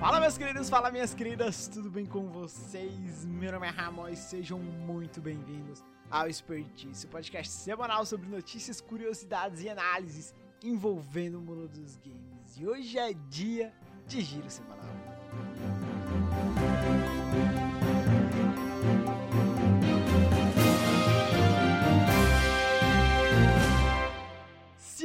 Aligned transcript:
Fala 0.00 0.18
meus 0.18 0.38
queridos, 0.38 0.70
fala 0.70 0.90
minhas 0.90 1.12
queridas, 1.12 1.68
tudo 1.68 1.90
bem 1.90 2.06
com 2.06 2.26
vocês? 2.30 3.26
Meu 3.26 3.52
nome 3.52 3.66
é 3.66 3.70
Ramon 3.70 4.08
e 4.08 4.16
sejam 4.16 4.58
muito 4.58 5.20
bem-vindos 5.20 5.84
ao 6.10 6.26
Expertise, 6.26 7.06
podcast 7.06 7.52
semanal 7.52 8.06
sobre 8.06 8.26
notícias, 8.26 8.80
curiosidades 8.80 9.62
e 9.62 9.68
análises 9.68 10.34
envolvendo 10.64 11.36
o 11.36 11.42
mundo 11.42 11.68
dos 11.68 11.98
games. 11.98 12.56
E 12.56 12.66
hoje 12.66 12.98
é 12.98 13.12
dia 13.28 13.74
de 14.06 14.22
giro 14.22 14.48
semanal. 14.48 15.09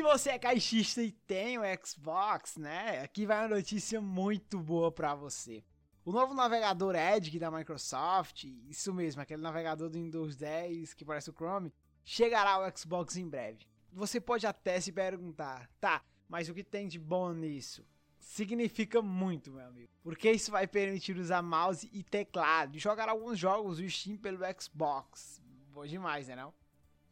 Você 0.06 0.30
é 0.30 0.40
caixista 0.40 1.02
e 1.02 1.12
tem 1.12 1.58
o 1.58 1.64
Xbox, 1.84 2.58
né? 2.58 3.02
Aqui 3.02 3.26
vai 3.26 3.40
uma 3.40 3.56
notícia 3.56 4.00
muito 4.00 4.60
boa 4.60 4.92
para 4.92 5.16
você. 5.16 5.64
O 6.06 6.12
novo 6.12 6.36
navegador 6.36 6.96
Edge 6.96 7.40
da 7.40 7.50
Microsoft, 7.50 8.44
isso 8.70 8.94
mesmo, 8.94 9.22
aquele 9.22 9.42
navegador 9.42 9.90
do 9.90 9.98
Windows 9.98 10.36
10 10.36 10.94
que 10.94 11.04
parece 11.04 11.32
o 11.32 11.34
Chrome, 11.34 11.74
chegará 12.04 12.52
ao 12.52 12.78
Xbox 12.78 13.18
em 13.18 13.28
breve. 13.28 13.66
Você 13.92 14.22
pode 14.22 14.46
até 14.46 14.80
se 14.80 14.92
perguntar, 14.92 15.68
tá, 15.82 16.04
mas 16.30 16.50
o 16.50 16.54
que 16.54 16.64
tem 16.64 16.88
de 16.88 17.00
bom 17.00 17.34
nisso? 17.34 17.84
Significa 18.20 19.02
muito, 19.02 19.54
meu 19.54 19.66
amigo, 19.66 19.90
porque 20.04 20.32
isso 20.32 20.52
vai 20.52 20.68
permitir 20.68 21.18
usar 21.18 21.42
mouse 21.42 21.90
e 21.92 22.04
teclado 22.04 22.76
e 22.76 22.80
jogar 22.80 23.10
alguns 23.10 23.40
jogos 23.40 23.78
do 23.78 23.90
Steam 23.90 24.18
pelo 24.18 24.40
Xbox. 24.60 25.42
Boa 25.72 25.88
demais, 25.88 26.28
né 26.28 26.36
não? 26.36 26.54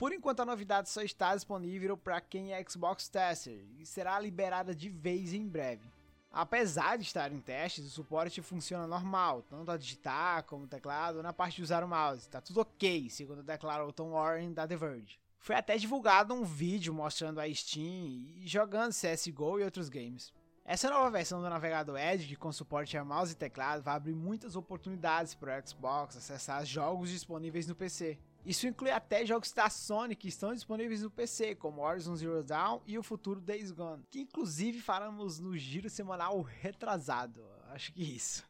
Por 0.03 0.11
enquanto 0.11 0.41
a 0.41 0.45
novidade 0.45 0.89
só 0.89 1.01
está 1.01 1.33
disponível 1.33 1.95
para 1.95 2.19
quem 2.19 2.51
é 2.51 2.61
Xbox 2.67 3.07
Tester 3.07 3.65
e 3.79 3.85
será 3.85 4.19
liberada 4.19 4.75
de 4.75 4.89
vez 4.89 5.33
em 5.33 5.47
breve. 5.47 5.89
Apesar 6.29 6.97
de 6.97 7.03
estar 7.03 7.31
em 7.31 7.39
testes, 7.39 7.85
o 7.85 7.89
suporte 7.89 8.41
funciona 8.41 8.85
normal, 8.85 9.43
tanto 9.43 9.71
a 9.71 9.77
digitar 9.77 10.43
como 10.43 10.65
o 10.65 10.67
teclado 10.67 11.23
na 11.23 11.31
parte 11.31 11.55
de 11.55 11.63
usar 11.63 11.85
o 11.85 11.87
mouse. 11.87 12.27
Tá 12.27 12.41
tudo 12.41 12.59
ok, 12.59 13.09
segundo 13.09 13.41
declarou 13.41 13.93
Tom 13.93 14.11
Warren 14.11 14.51
da 14.51 14.67
The 14.67 14.75
Verge. 14.75 15.17
Foi 15.39 15.55
até 15.55 15.77
divulgado 15.77 16.33
um 16.33 16.43
vídeo 16.43 16.93
mostrando 16.93 17.39
a 17.39 17.49
Steam 17.53 18.35
e 18.35 18.43
jogando 18.45 18.91
CSGO 18.91 19.61
e 19.61 19.63
outros 19.63 19.87
games. 19.87 20.33
Essa 20.65 20.89
nova 20.89 21.09
versão 21.11 21.41
do 21.41 21.49
navegador 21.49 21.97
Edge, 21.97 22.35
com 22.35 22.51
suporte 22.51 22.97
a 22.97 23.05
mouse 23.05 23.31
e 23.31 23.37
teclado, 23.37 23.81
vai 23.81 23.95
abrir 23.95 24.15
muitas 24.15 24.57
oportunidades 24.57 25.33
para 25.33 25.57
o 25.57 25.65
Xbox 25.65 26.17
acessar 26.17 26.65
jogos 26.65 27.09
disponíveis 27.09 27.67
no 27.67 27.75
PC. 27.75 28.19
Isso 28.45 28.67
inclui 28.67 28.91
até 28.91 29.25
jogos 29.25 29.53
da 29.53 29.69
Sony 29.69 30.15
que 30.15 30.27
estão 30.27 30.53
disponíveis 30.53 31.01
no 31.01 31.09
PC, 31.09 31.55
como 31.55 31.81
Horizon 31.81 32.15
Zero 32.15 32.43
Dawn 32.43 32.81
e 32.85 32.97
o 32.97 33.03
futuro 33.03 33.39
Days 33.39 33.71
Gone, 33.71 34.03
que 34.11 34.19
inclusive 34.19 34.81
faremos 34.81 35.39
no 35.39 35.57
giro 35.57 35.89
semanal 35.89 36.41
retrasado. 36.41 37.41
Acho 37.69 37.93
que 37.93 38.03
isso. 38.03 38.43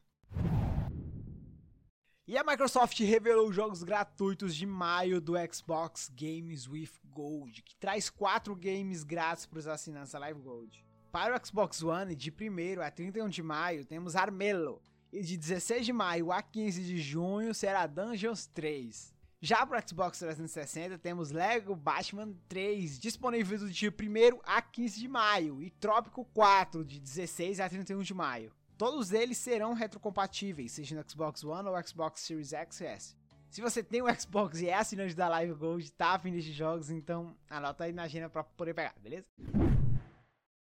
E 2.25 2.37
a 2.37 2.43
Microsoft 2.43 2.97
revelou 3.01 3.51
jogos 3.51 3.83
gratuitos 3.83 4.55
de 4.55 4.65
maio 4.65 5.21
do 5.21 5.33
Xbox 5.53 6.09
Games 6.09 6.67
with 6.67 6.91
Gold, 7.11 7.61
que 7.61 7.75
traz 7.75 8.09
4 8.09 8.55
games 8.55 9.03
grátis 9.03 9.45
para 9.45 9.59
os 9.59 9.67
assinantes 9.67 10.13
da 10.13 10.19
Live 10.19 10.41
Gold. 10.41 10.83
Para 11.11 11.35
o 11.35 11.45
Xbox 11.45 11.83
One, 11.83 12.15
de 12.15 12.31
1 12.31 12.81
a 12.81 12.89
31 12.89 13.29
de 13.29 13.43
maio, 13.43 13.85
temos 13.85 14.15
Armello, 14.15 14.81
e 15.11 15.21
de 15.21 15.37
16 15.37 15.85
de 15.85 15.93
maio 15.93 16.31
a 16.31 16.41
15 16.41 16.81
de 16.81 16.97
junho 16.97 17.53
será 17.53 17.85
Dungeons 17.85 18.47
3. 18.47 19.13
Já 19.45 19.65
para 19.65 19.85
Xbox 19.85 20.19
360 20.19 20.97
temos 20.99 21.29
Lego 21.29 21.75
Batman 21.75 22.33
3, 22.47 22.97
disponível 22.97 23.59
do 23.59 23.69
dia 23.69 23.89
1 23.89 24.39
a 24.45 24.61
15 24.61 24.97
de 25.01 25.07
maio, 25.09 25.61
e 25.61 25.69
Trópico 25.69 26.23
4, 26.33 26.85
de 26.85 26.97
16 26.97 27.59
a 27.59 27.67
31 27.67 28.03
de 28.03 28.13
maio. 28.13 28.53
Todos 28.77 29.11
eles 29.11 29.37
serão 29.37 29.73
retrocompatíveis, 29.73 30.71
seja 30.71 30.95
no 30.95 31.03
Xbox 31.05 31.43
One 31.43 31.67
ou 31.67 31.83
Xbox 31.85 32.21
Series 32.21 32.53
X 32.53 32.79
e 32.79 32.85
S. 32.85 33.17
Se 33.49 33.59
você 33.59 33.83
tem 33.83 34.01
o 34.01 34.15
Xbox 34.17 34.61
e 34.61 34.69
é 34.69 34.75
assinante 34.75 35.13
da 35.13 35.27
Live 35.27 35.55
Gold, 35.55 35.91
tá 35.91 36.13
afim 36.13 36.31
desses 36.31 36.55
jogos, 36.55 36.89
então 36.89 37.35
anota 37.49 37.83
aí 37.83 37.91
na 37.91 38.03
agenda 38.03 38.29
para 38.29 38.45
poder 38.45 38.73
pegar, 38.73 38.95
beleza? 38.97 39.27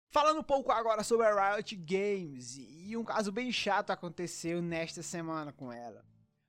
Falando 0.10 0.40
um 0.40 0.44
pouco 0.44 0.72
agora 0.72 1.04
sobre 1.04 1.28
a 1.28 1.54
Riot 1.54 1.76
Games, 1.76 2.58
e 2.58 2.98
um 2.98 3.04
caso 3.04 3.32
bem 3.32 3.52
chato 3.52 3.92
aconteceu 3.92 4.60
nesta 4.60 5.04
semana 5.04 5.54
com 5.54 5.72
ela. 5.72 6.04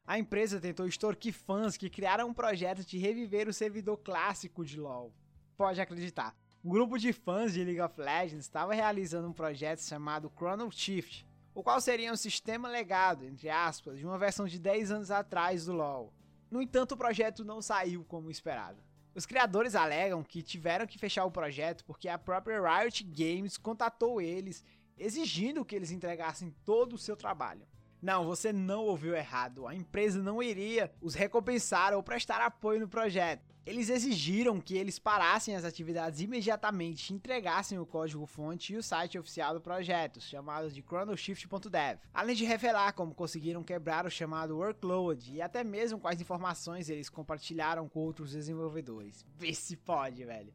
A 0.04 0.18
empresa 0.18 0.60
tentou 0.60 0.86
extorquir 0.86 1.32
fãs 1.32 1.76
que 1.76 1.88
criaram 1.88 2.28
um 2.28 2.34
projeto 2.34 2.84
de 2.84 2.98
reviver 2.98 3.48
o 3.48 3.52
servidor 3.52 3.96
clássico 3.98 4.64
de 4.64 4.78
LoL. 4.80 5.14
Pode 5.56 5.80
acreditar. 5.80 6.34
Um 6.64 6.70
grupo 6.70 6.98
de 6.98 7.12
fãs 7.12 7.52
de 7.52 7.62
League 7.62 7.80
of 7.80 8.00
Legends 8.00 8.44
estava 8.44 8.74
realizando 8.74 9.28
um 9.28 9.32
projeto 9.32 9.80
chamado 9.80 10.32
Chrono 10.36 10.70
Shift, 10.72 11.24
o 11.54 11.62
qual 11.62 11.80
seria 11.80 12.12
um 12.12 12.16
sistema 12.16 12.68
legado, 12.68 13.24
entre 13.24 13.48
aspas, 13.48 13.98
de 13.98 14.04
uma 14.04 14.18
versão 14.18 14.46
de 14.46 14.58
10 14.58 14.90
anos 14.90 15.10
atrás 15.10 15.66
do 15.66 15.72
LoL. 15.72 16.12
No 16.50 16.60
entanto, 16.60 16.92
o 16.92 16.96
projeto 16.96 17.44
não 17.44 17.62
saiu 17.62 18.04
como 18.04 18.30
esperado. 18.30 18.82
Os 19.14 19.24
criadores 19.24 19.76
alegam 19.76 20.24
que 20.24 20.42
tiveram 20.42 20.86
que 20.86 20.98
fechar 20.98 21.24
o 21.24 21.30
projeto 21.30 21.84
porque 21.84 22.08
a 22.08 22.18
própria 22.18 22.60
Riot 22.60 23.04
Games 23.04 23.56
contatou 23.56 24.20
eles 24.20 24.64
exigindo 24.98 25.64
que 25.64 25.76
eles 25.76 25.92
entregassem 25.92 26.54
todo 26.64 26.94
o 26.94 26.98
seu 26.98 27.16
trabalho. 27.16 27.66
Não, 28.02 28.24
você 28.24 28.52
não 28.52 28.84
ouviu 28.84 29.14
errado. 29.14 29.68
A 29.68 29.76
empresa 29.76 30.20
não 30.20 30.42
iria 30.42 30.92
os 31.00 31.14
recompensar 31.14 31.94
ou 31.94 32.02
prestar 32.02 32.40
apoio 32.40 32.80
no 32.80 32.88
projeto. 32.88 33.54
Eles 33.64 33.88
exigiram 33.88 34.60
que 34.60 34.76
eles 34.76 34.98
parassem 34.98 35.54
as 35.54 35.64
atividades 35.64 36.20
imediatamente 36.20 37.14
entregassem 37.14 37.78
o 37.78 37.86
código-fonte 37.86 38.72
e 38.72 38.76
o 38.76 38.82
site 38.82 39.16
oficial 39.16 39.54
do 39.54 39.60
projeto, 39.60 40.20
chamado 40.20 40.68
de 40.68 40.82
chronoshift.dev. 40.82 42.00
Além 42.12 42.34
de 42.34 42.44
revelar 42.44 42.92
como 42.92 43.14
conseguiram 43.14 43.62
quebrar 43.62 44.04
o 44.04 44.10
chamado 44.10 44.56
workload 44.56 45.32
e 45.32 45.40
até 45.40 45.62
mesmo 45.62 46.00
quais 46.00 46.20
informações 46.20 46.90
eles 46.90 47.08
compartilharam 47.08 47.88
com 47.88 48.00
outros 48.00 48.32
desenvolvedores. 48.32 49.24
Vê 49.38 49.54
se 49.54 49.76
pode, 49.76 50.24
velho. 50.24 50.52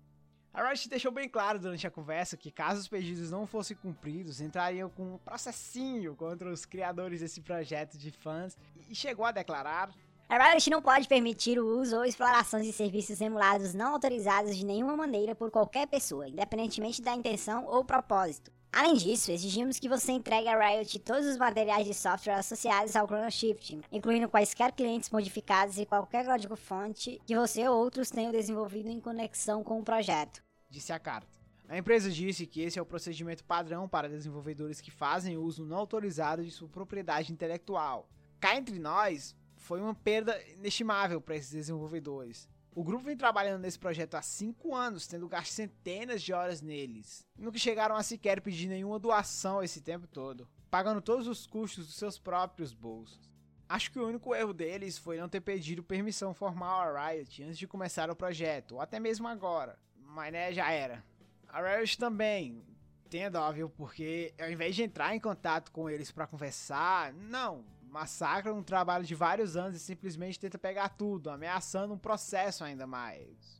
A 0.58 0.64
Riot 0.64 0.90
deixou 0.90 1.12
bem 1.12 1.30
claro 1.30 1.60
durante 1.60 1.86
a 1.86 1.92
conversa 1.92 2.36
que 2.36 2.50
caso 2.50 2.82
os 2.82 2.88
pedidos 2.88 3.30
não 3.30 3.46
fossem 3.46 3.78
cumpridos, 3.78 4.42
entrariam 4.42 4.90
com 4.90 5.14
um 5.14 5.18
processinho 5.20 6.16
contra 6.16 6.52
os 6.52 6.66
criadores 6.66 7.20
desse 7.20 7.42
projeto 7.42 7.96
de 7.96 8.10
fãs 8.10 8.58
e 8.90 8.96
chegou 8.96 9.24
a 9.24 9.32
declarar 9.32 9.94
a 10.28 10.50
Riot 10.50 10.68
não 10.72 10.82
pode 10.82 11.08
permitir 11.08 11.60
o 11.60 11.80
uso 11.80 11.98
ou 11.98 12.04
exploração 12.04 12.60
de 12.60 12.74
serviços 12.74 13.22
emulados 13.22 13.76
não 13.76 13.94
autorizados 13.94 14.58
de 14.58 14.66
nenhuma 14.66 14.98
maneira 14.98 15.36
por 15.36 15.52
qualquer 15.52 15.86
pessoa, 15.86 16.28
independentemente 16.28 17.04
da 17.04 17.14
intenção 17.14 17.64
ou 17.68 17.86
propósito. 17.86 18.52
Além 18.74 18.96
disso, 18.96 19.32
exigimos 19.32 19.80
que 19.80 19.88
você 19.88 20.12
entregue 20.12 20.50
a 20.50 20.58
Riot 20.58 21.00
todos 21.00 21.28
os 21.28 21.38
materiais 21.38 21.86
de 21.86 21.94
software 21.94 22.34
associados 22.34 22.96
ao 22.96 23.08
ChronoShift, 23.08 23.80
incluindo 23.92 24.28
quaisquer 24.28 24.72
clientes 24.72 25.12
modificados 25.12 25.78
e 25.78 25.86
qualquer 25.86 26.26
código-fonte 26.26 27.22
que 27.28 27.36
você 27.36 27.68
ou 27.70 27.78
outros 27.78 28.10
tenham 28.10 28.32
desenvolvido 28.32 28.90
em 28.90 29.00
conexão 29.00 29.64
com 29.64 29.80
o 29.80 29.84
projeto 29.84 30.47
disse 30.70 30.92
a 30.94 31.00
carta. 31.00 31.38
A 31.70 31.78
empresa 31.78 32.10
disse 32.10 32.48
que 32.48 32.62
esse 32.62 32.80
é 32.80 32.82
o 32.82 32.86
procedimento 32.86 33.44
padrão 33.44 33.90
para 33.90 34.08
desenvolvedores 34.08 34.80
que 34.80 34.90
fazem 34.90 35.38
uso 35.38 35.66
não 35.66 35.78
autorizado 35.78 36.44
de 36.44 36.52
sua 36.52 36.70
propriedade 36.70 37.34
intelectual. 37.34 38.10
Cá 38.40 38.56
entre 38.56 38.80
nós, 38.80 39.36
foi 39.58 39.82
uma 39.82 39.94
perda 39.94 40.42
inestimável 40.54 41.20
para 41.20 41.36
esses 41.36 41.52
desenvolvedores. 41.52 42.48
O 42.74 42.84
grupo 42.84 43.04
vem 43.04 43.18
trabalhando 43.18 43.62
nesse 43.62 43.78
projeto 43.78 44.16
há 44.16 44.22
5 44.22 44.74
anos, 44.74 45.08
tendo 45.08 45.28
gasto 45.28 45.52
centenas 45.52 46.22
de 46.22 46.32
horas 46.32 46.62
neles. 46.62 47.26
Nunca 47.38 47.58
chegaram 47.58 47.96
a 47.96 48.04
sequer 48.04 48.40
pedir 48.40 48.68
nenhuma 48.68 49.00
doação 49.00 49.62
esse 49.62 49.82
tempo 49.82 50.08
todo, 50.08 50.48
pagando 50.70 51.02
todos 51.02 51.28
os 51.28 51.46
custos 51.46 51.88
dos 51.88 51.96
seus 51.96 52.18
próprios 52.18 52.74
bolsos. 52.74 53.30
Acho 53.68 53.92
que 53.92 54.00
o 54.00 54.08
único 54.08 54.34
erro 54.34 54.54
deles 54.54 54.98
foi 54.98 55.18
não 55.18 55.28
ter 55.28 55.42
pedido 55.42 55.84
permissão 55.84 56.34
formal 56.34 56.96
a 56.96 57.10
Riot 57.10 57.44
antes 57.44 57.58
de 57.58 57.68
começar 57.68 58.10
o 58.10 58.16
projeto, 58.16 58.76
ou 58.76 58.82
até 58.82 59.00
mesmo 59.00 59.28
agora 59.28 59.78
mas 60.08 60.32
né, 60.32 60.52
já 60.54 60.72
era. 60.72 61.04
A 61.48 61.62
Riot 61.62 61.98
também 61.98 62.64
tem 63.10 63.30
dó, 63.30 63.52
viu? 63.52 63.70
Porque 63.70 64.34
ao 64.40 64.50
invés 64.50 64.76
de 64.76 64.84
entrar 64.84 65.16
em 65.16 65.20
contato 65.20 65.72
com 65.72 65.90
eles 65.90 66.12
para 66.12 66.28
conversar, 66.28 67.14
não, 67.14 67.64
massacra 67.90 68.54
um 68.54 68.64
trabalho 68.64 69.06
de 69.06 69.16
vários 69.16 69.56
anos 69.56 69.78
e 69.78 69.80
simplesmente 69.80 70.40
tenta 70.40 70.58
pegar 70.58 70.90
tudo, 70.90 71.30
ameaçando 71.30 71.94
um 71.94 71.98
processo 71.98 72.64
ainda 72.64 72.86
mais. 72.86 73.57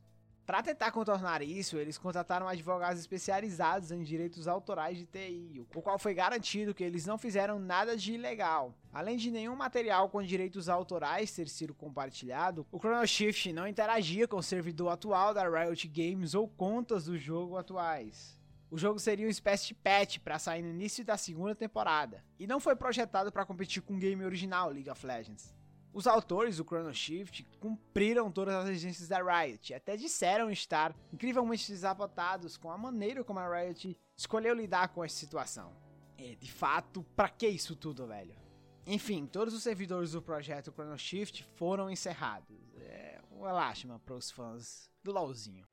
Para 0.48 0.64
tentar 0.64 0.94
contornar 0.94 1.42
isso, 1.42 1.76
eles 1.76 1.98
contrataram 1.98 2.48
advogados 2.48 3.02
especializados 3.02 3.92
em 3.92 4.02
direitos 4.02 4.48
autorais 4.48 4.98
de 4.98 5.06
TI, 5.06 5.68
o 5.76 5.82
qual 5.82 6.00
foi 6.00 6.14
garantido 6.14 6.74
que 6.74 6.86
eles 6.86 7.06
não 7.06 7.18
fizeram 7.18 7.60
nada 7.60 7.98
de 7.98 8.14
ilegal. 8.14 8.74
Além 8.94 9.18
de 9.18 9.30
nenhum 9.30 9.58
material 9.58 10.08
com 10.08 10.24
direitos 10.24 10.70
autorais 10.70 11.34
ter 11.34 11.50
sido 11.50 11.74
compartilhado, 11.74 12.66
o 12.72 12.80
Chrono 12.80 13.06
Shift 13.06 13.52
não 13.52 13.68
interagia 13.68 14.26
com 14.26 14.38
o 14.38 14.42
servidor 14.42 14.88
atual 14.88 15.34
da 15.34 15.44
Riot 15.50 15.86
Games 15.90 16.34
ou 16.34 16.48
contas 16.48 17.04
do 17.04 17.18
jogo 17.18 17.58
atuais. 17.58 18.40
O 18.72 18.78
jogo 18.78 19.00
seria 19.00 19.26
uma 19.26 19.32
espécie 19.32 19.68
de 19.68 19.76
patch 19.76 20.20
para 20.20 20.40
sair 20.40 20.62
no 20.62 20.70
início 20.70 21.04
da 21.04 21.18
segunda 21.18 21.56
temporada, 21.56 22.24
e 22.40 22.48
não 22.48 22.62
foi 22.62 22.74
projetado 22.74 23.34
para 23.34 23.46
competir 23.46 23.82
com 23.82 23.96
o 23.96 24.00
game 24.00 24.24
original 24.24 24.70
League 24.70 24.90
of 24.90 25.06
Legends. 25.06 25.54
Os 25.94 26.06
autores 26.06 26.58
do 26.58 26.64
Chrono 26.64 26.94
Shift 26.94 27.44
cumpriram 27.60 28.32
todas 28.32 28.54
as 28.56 28.70
exigências 28.70 29.08
da 29.08 29.22
Riot 29.22 29.72
e 29.72 29.76
até 29.76 29.98
disseram 29.98 30.52
estar 30.52 30.96
incrivelmente 31.12 31.72
desapontados 31.72 32.56
com 32.58 32.70
a 32.70 32.78
maneira 32.78 33.24
como 33.24 33.40
a 33.40 33.62
Riot 33.62 33.98
escolheu 34.16 34.54
lidar 34.54 34.90
com 34.90 35.04
essa 35.04 35.16
situação. 35.16 35.76
É, 36.18 36.36
de 36.36 36.52
fato, 36.52 37.04
pra 37.16 37.30
que 37.30 37.48
isso 37.48 37.76
tudo, 37.76 38.08
velho? 38.08 38.36
Enfim, 38.86 39.26
todos 39.26 39.54
os 39.54 39.64
servidores 39.64 40.12
do 40.12 40.22
projeto 40.22 40.72
Chrono 40.72 40.98
Shift 40.98 41.44
foram 41.56 41.90
encerrados. 41.90 42.58
É 42.78 43.20
uma 43.32 43.52
lástima 43.52 44.00
para 44.00 44.16
os 44.16 44.32
fãs 44.32 44.90
do 45.04 45.12
LoLzinho. 45.12 45.68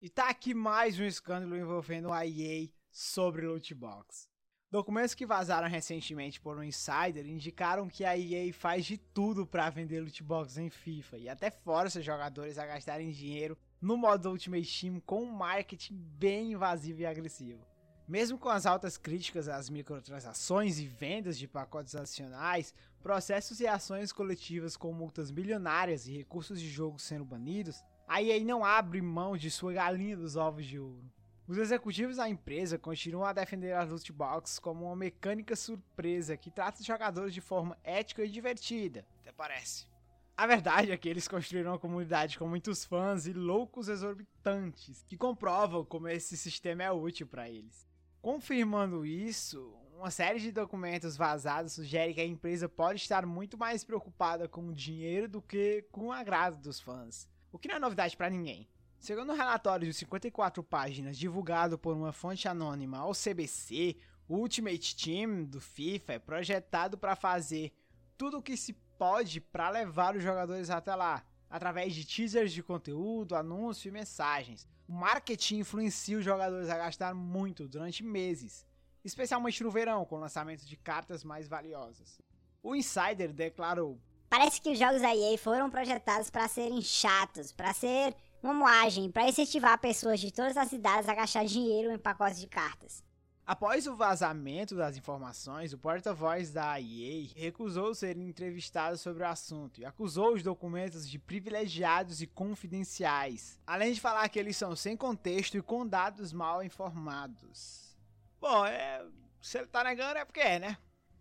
E 0.00 0.10
tá 0.10 0.28
aqui 0.28 0.52
mais 0.52 0.98
um 0.98 1.04
escândalo 1.04 1.56
envolvendo 1.56 2.12
a 2.12 2.26
EA 2.26 2.68
sobre 2.90 3.46
loot 3.46 3.74
box. 3.74 4.28
Documentos 4.74 5.14
que 5.14 5.24
vazaram 5.24 5.68
recentemente 5.68 6.40
por 6.40 6.58
um 6.58 6.62
insider 6.64 7.24
indicaram 7.28 7.86
que 7.86 8.04
a 8.04 8.18
EA 8.18 8.52
faz 8.52 8.84
de 8.84 8.98
tudo 8.98 9.46
para 9.46 9.70
vender 9.70 10.00
loot 10.00 10.20
box 10.20 10.58
em 10.58 10.68
FIFA 10.68 11.18
e 11.18 11.28
até 11.28 11.48
força 11.48 12.02
jogadores 12.02 12.58
a 12.58 12.66
gastarem 12.66 13.12
dinheiro 13.12 13.56
no 13.80 13.96
modo 13.96 14.28
Ultimate 14.28 14.80
Team 14.80 15.00
com 15.06 15.22
um 15.22 15.30
marketing 15.30 15.94
bem 16.18 16.54
invasivo 16.54 17.02
e 17.02 17.06
agressivo. 17.06 17.64
Mesmo 18.08 18.36
com 18.36 18.48
as 18.48 18.66
altas 18.66 18.96
críticas 18.96 19.48
às 19.48 19.70
microtransações 19.70 20.80
e 20.80 20.88
vendas 20.88 21.38
de 21.38 21.46
pacotes 21.46 21.94
adicionais, 21.94 22.74
processos 23.00 23.60
e 23.60 23.68
ações 23.68 24.10
coletivas 24.10 24.76
com 24.76 24.92
multas 24.92 25.30
milionárias 25.30 26.08
e 26.08 26.16
recursos 26.16 26.60
de 26.60 26.68
jogo 26.68 26.98
sendo 26.98 27.24
banidos, 27.24 27.80
a 28.08 28.20
EA 28.20 28.42
não 28.42 28.64
abre 28.64 29.00
mão 29.00 29.36
de 29.36 29.52
sua 29.52 29.72
galinha 29.72 30.16
dos 30.16 30.34
ovos 30.34 30.66
de 30.66 30.80
ouro. 30.80 31.14
Os 31.46 31.58
executivos 31.58 32.16
da 32.16 32.26
empresa 32.26 32.78
continuam 32.78 33.26
a 33.26 33.32
defender 33.34 33.74
as 33.74 33.90
loot 33.90 34.10
boxes 34.10 34.58
como 34.58 34.86
uma 34.86 34.96
mecânica 34.96 35.54
surpresa 35.54 36.38
que 36.38 36.50
trata 36.50 36.80
os 36.80 36.86
jogadores 36.86 37.34
de 37.34 37.42
forma 37.42 37.76
ética 37.84 38.24
e 38.24 38.30
divertida, 38.30 39.04
até 39.20 39.30
parece. 39.30 39.86
A 40.34 40.46
verdade 40.46 40.90
é 40.90 40.96
que 40.96 41.06
eles 41.06 41.28
construíram 41.28 41.72
uma 41.72 41.78
comunidade 41.78 42.38
com 42.38 42.48
muitos 42.48 42.86
fãs 42.86 43.26
e 43.26 43.34
loucos 43.34 43.88
exorbitantes, 43.88 45.04
que 45.06 45.18
comprovam 45.18 45.84
como 45.84 46.08
esse 46.08 46.34
sistema 46.34 46.82
é 46.82 46.90
útil 46.90 47.26
para 47.26 47.46
eles. 47.46 47.86
Confirmando 48.22 49.04
isso, 49.04 49.76
uma 49.98 50.10
série 50.10 50.40
de 50.40 50.50
documentos 50.50 51.14
vazados 51.14 51.74
sugere 51.74 52.14
que 52.14 52.22
a 52.22 52.26
empresa 52.26 52.70
pode 52.70 53.02
estar 53.02 53.26
muito 53.26 53.58
mais 53.58 53.84
preocupada 53.84 54.48
com 54.48 54.68
o 54.68 54.74
dinheiro 54.74 55.28
do 55.28 55.42
que 55.42 55.84
com 55.92 56.06
o 56.06 56.12
agrado 56.12 56.56
dos 56.56 56.80
fãs, 56.80 57.28
o 57.52 57.58
que 57.58 57.68
não 57.68 57.76
é 57.76 57.78
novidade 57.78 58.16
para 58.16 58.30
ninguém. 58.30 58.66
Segundo 59.04 59.34
um 59.34 59.36
relatório 59.36 59.86
de 59.86 59.92
54 59.92 60.64
páginas 60.64 61.18
divulgado 61.18 61.78
por 61.78 61.94
uma 61.94 62.10
fonte 62.10 62.48
anônima 62.48 63.00
ao 63.00 63.12
CBC, 63.12 63.98
o 64.26 64.36
Ultimate 64.36 64.96
Team 64.96 65.44
do 65.44 65.60
FIFA 65.60 66.14
é 66.14 66.18
projetado 66.18 66.96
para 66.96 67.14
fazer 67.14 67.70
tudo 68.16 68.38
o 68.38 68.42
que 68.42 68.56
se 68.56 68.72
pode 68.98 69.42
para 69.42 69.68
levar 69.68 70.16
os 70.16 70.22
jogadores 70.22 70.70
até 70.70 70.94
lá, 70.94 71.22
através 71.50 71.94
de 71.94 72.06
teasers 72.06 72.50
de 72.50 72.62
conteúdo, 72.62 73.36
anúncios 73.36 73.84
e 73.84 73.90
mensagens, 73.90 74.66
o 74.88 74.94
marketing 74.94 75.58
influencia 75.58 76.16
os 76.16 76.24
jogadores 76.24 76.70
a 76.70 76.78
gastar 76.78 77.12
muito 77.12 77.68
durante 77.68 78.02
meses, 78.02 78.66
especialmente 79.04 79.62
no 79.62 79.70
verão, 79.70 80.06
com 80.06 80.16
o 80.16 80.20
lançamento 80.20 80.64
de 80.64 80.78
cartas 80.78 81.22
mais 81.22 81.46
valiosas. 81.46 82.18
O 82.62 82.74
Insider 82.74 83.34
declarou: 83.34 84.00
Parece 84.30 84.62
que 84.62 84.70
os 84.70 84.78
jogos 84.78 85.02
da 85.02 85.14
EA 85.14 85.36
foram 85.36 85.68
projetados 85.68 86.30
para 86.30 86.48
serem 86.48 86.80
chatos, 86.80 87.52
para 87.52 87.74
ser 87.74 88.16
uma 88.44 88.52
moagem, 88.52 89.10
para 89.10 89.26
incentivar 89.26 89.78
pessoas 89.78 90.20
de 90.20 90.30
todas 90.30 90.56
as 90.56 90.68
cidades 90.68 91.08
a 91.08 91.14
gastar 91.14 91.46
dinheiro 91.46 91.90
em 91.90 91.98
pacotes 91.98 92.38
de 92.38 92.46
cartas. 92.46 93.02
Após 93.46 93.86
o 93.86 93.96
vazamento 93.96 94.74
das 94.74 94.96
informações, 94.96 95.72
o 95.72 95.78
porta-voz 95.78 96.50
da 96.50 96.78
EA 96.80 97.28
recusou 97.36 97.94
ser 97.94 98.16
entrevistado 98.18 98.96
sobre 98.98 99.22
o 99.22 99.26
assunto 99.26 99.80
e 99.80 99.84
acusou 99.84 100.34
os 100.34 100.42
documentos 100.42 101.08
de 101.08 101.18
privilegiados 101.18 102.20
e 102.20 102.26
confidenciais, 102.26 103.58
além 103.66 103.92
de 103.92 104.00
falar 104.00 104.28
que 104.28 104.38
eles 104.38 104.56
são 104.56 104.76
sem 104.76 104.96
contexto 104.96 105.56
e 105.56 105.62
com 105.62 105.86
dados 105.86 106.32
mal 106.32 106.62
informados. 106.62 107.94
Bom, 108.40 108.64
é, 108.66 109.04
se 109.40 109.58
ele 109.58 109.66
tá 109.66 109.84
negando 109.84 110.18
é 110.18 110.24
porque 110.24 110.40
é, 110.40 110.58
né? 110.58 110.78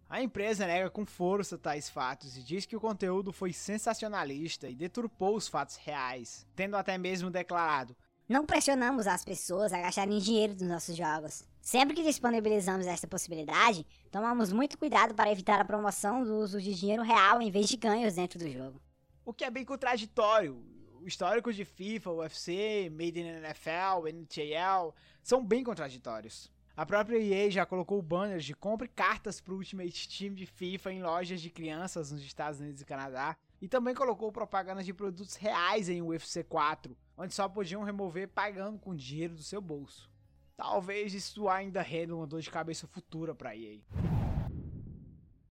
A 0.10 0.22
empresa 0.22 0.68
nega 0.68 0.90
com 0.90 1.06
força 1.06 1.58
tais 1.58 1.90
fatos 1.90 2.38
e 2.38 2.44
diz 2.44 2.66
que 2.66 2.76
o 2.76 2.80
conteúdo 2.80 3.34
foi 3.34 3.52
sensacionalista 3.52 4.70
e 4.70 4.76
deturpou 4.76 5.36
os 5.36 5.48
fatos 5.48 5.76
reais, 5.78 6.46
tendo 6.56 6.78
até 6.78 6.98
mesmo 6.98 7.32
declarado: 7.32 7.96
Não 8.30 8.46
pressionamos 8.46 9.08
as 9.08 9.26
pessoas 9.26 9.74
a 9.74 9.82
gastarem 9.82 10.20
dinheiro 10.20 10.54
dos 10.54 10.68
nossos 10.68 10.96
jogos. 10.96 11.44
Sempre 11.62 11.96
que 11.96 12.04
disponibilizamos 12.04 12.86
esta 12.86 13.08
possibilidade, 13.08 13.86
tomamos 14.12 14.52
muito 14.52 14.78
cuidado 14.78 15.16
para 15.16 15.32
evitar 15.32 15.60
a 15.60 15.66
promoção 15.66 16.24
do 16.24 16.38
uso 16.38 16.62
de 16.62 16.76
dinheiro 16.76 17.02
real 17.02 17.42
em 17.42 17.50
vez 17.50 17.68
de 17.68 17.78
ganhos 17.78 18.16
dentro 18.16 18.38
do 18.38 18.52
jogo. 18.52 18.82
O 19.26 19.34
que 19.34 19.46
é 19.46 19.50
bem 19.50 19.64
contraditório. 19.64 20.62
O 21.02 21.08
histórico 21.08 21.52
de 21.52 21.66
FIFA, 21.66 22.12
UFC, 22.12 22.90
Made 22.92 23.20
in 23.20 23.26
NFL, 23.26 24.08
NHL 24.08 24.94
são 25.24 25.44
bem 25.44 25.64
contraditórios. 25.64 26.52
A 26.75 26.88
própria 26.88 27.20
EA 27.20 27.52
já 27.52 27.68
colocou 27.68 28.02
banners 28.02 28.44
de 28.44 28.56
compre 28.56 28.88
cartas 28.88 29.40
para 29.40 29.54
o 29.54 29.58
Ultimate 29.58 30.10
Team 30.10 30.34
de 30.34 30.48
FIFA 30.48 30.92
em 30.92 31.04
lojas 31.04 31.40
de 31.40 31.52
crianças 31.52 32.12
nos 32.12 32.24
Estados 32.24 32.60
Unidos 32.60 32.81
e 32.81 32.86
Canadá. 32.86 33.38
E 33.62 33.68
também 33.68 33.94
colocou 33.94 34.31
propagandas 34.31 34.84
de 34.84 34.92
produtos 34.92 35.36
reais 35.36 35.88
em 35.88 36.02
UFC 36.02 36.44
4, 36.44 36.98
onde 37.16 37.31
só 37.31 37.48
podiam 37.48 37.84
remover 37.84 38.28
pagando 38.28 38.80
com 38.80 38.96
dinheiro 38.96 39.36
do 39.36 39.44
seu 39.44 39.62
bolso. 39.62 40.10
Talvez 40.58 41.14
isso 41.14 41.48
ainda 41.48 41.80
renda 41.84 42.16
uma 42.16 42.25
dor 42.25 42.42
de 42.42 42.50
cabeça 42.50 42.88
futura 42.88 43.36
pra 43.36 43.56
EA. 43.56 43.80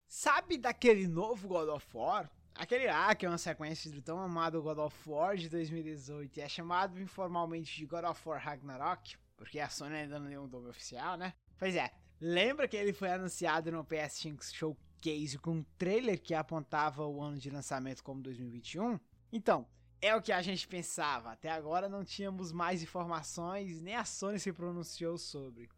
Sabe 0.06 0.58
daquele 0.58 1.08
novo 1.08 1.48
God 1.48 1.70
of 1.70 1.86
War? 1.94 2.30
Aquele 2.54 2.86
lá 2.88 3.14
que 3.14 3.24
é 3.24 3.28
uma 3.28 3.38
sequência 3.38 3.90
do 3.90 4.02
tão 4.02 4.18
amado 4.18 4.62
God 4.62 4.78
of 4.78 5.10
War 5.10 5.34
de 5.36 5.48
2018 5.48 6.38
e 6.38 6.42
é 6.42 6.48
chamado 6.48 7.00
informalmente 7.00 7.74
de 7.74 7.86
God 7.86 8.04
of 8.04 8.28
War 8.28 8.38
Ragnarok, 8.38 9.16
porque 9.36 9.60
a 9.60 9.68
Sony 9.68 9.94
ainda 9.94 10.18
não 10.18 10.28
deu 10.28 10.42
um 10.42 10.48
nome 10.48 10.68
oficial, 10.68 11.16
né? 11.16 11.34
Pois 11.58 11.76
é, 11.76 11.90
lembra 12.20 12.66
que 12.66 12.76
ele 12.76 12.92
foi 12.92 13.10
anunciado 13.10 13.70
no 13.70 13.84
PS5 13.84 14.42
Showcase 14.52 15.38
com 15.38 15.52
um 15.52 15.64
trailer 15.78 16.20
que 16.20 16.34
apontava 16.34 17.06
o 17.06 17.20
ano 17.20 17.38
de 17.38 17.50
lançamento 17.50 18.02
como 18.02 18.22
2021? 18.22 18.98
Então, 19.32 19.66
é 20.00 20.14
o 20.14 20.22
que 20.22 20.32
a 20.32 20.42
gente 20.42 20.66
pensava. 20.66 21.32
Até 21.32 21.50
agora 21.50 21.88
não 21.88 22.04
tínhamos 22.04 22.52
mais 22.52 22.82
informações, 22.82 23.80
nem 23.80 23.94
a 23.94 24.04
Sony 24.04 24.38
se 24.38 24.52
pronunciou 24.52 25.18
sobre. 25.18 25.68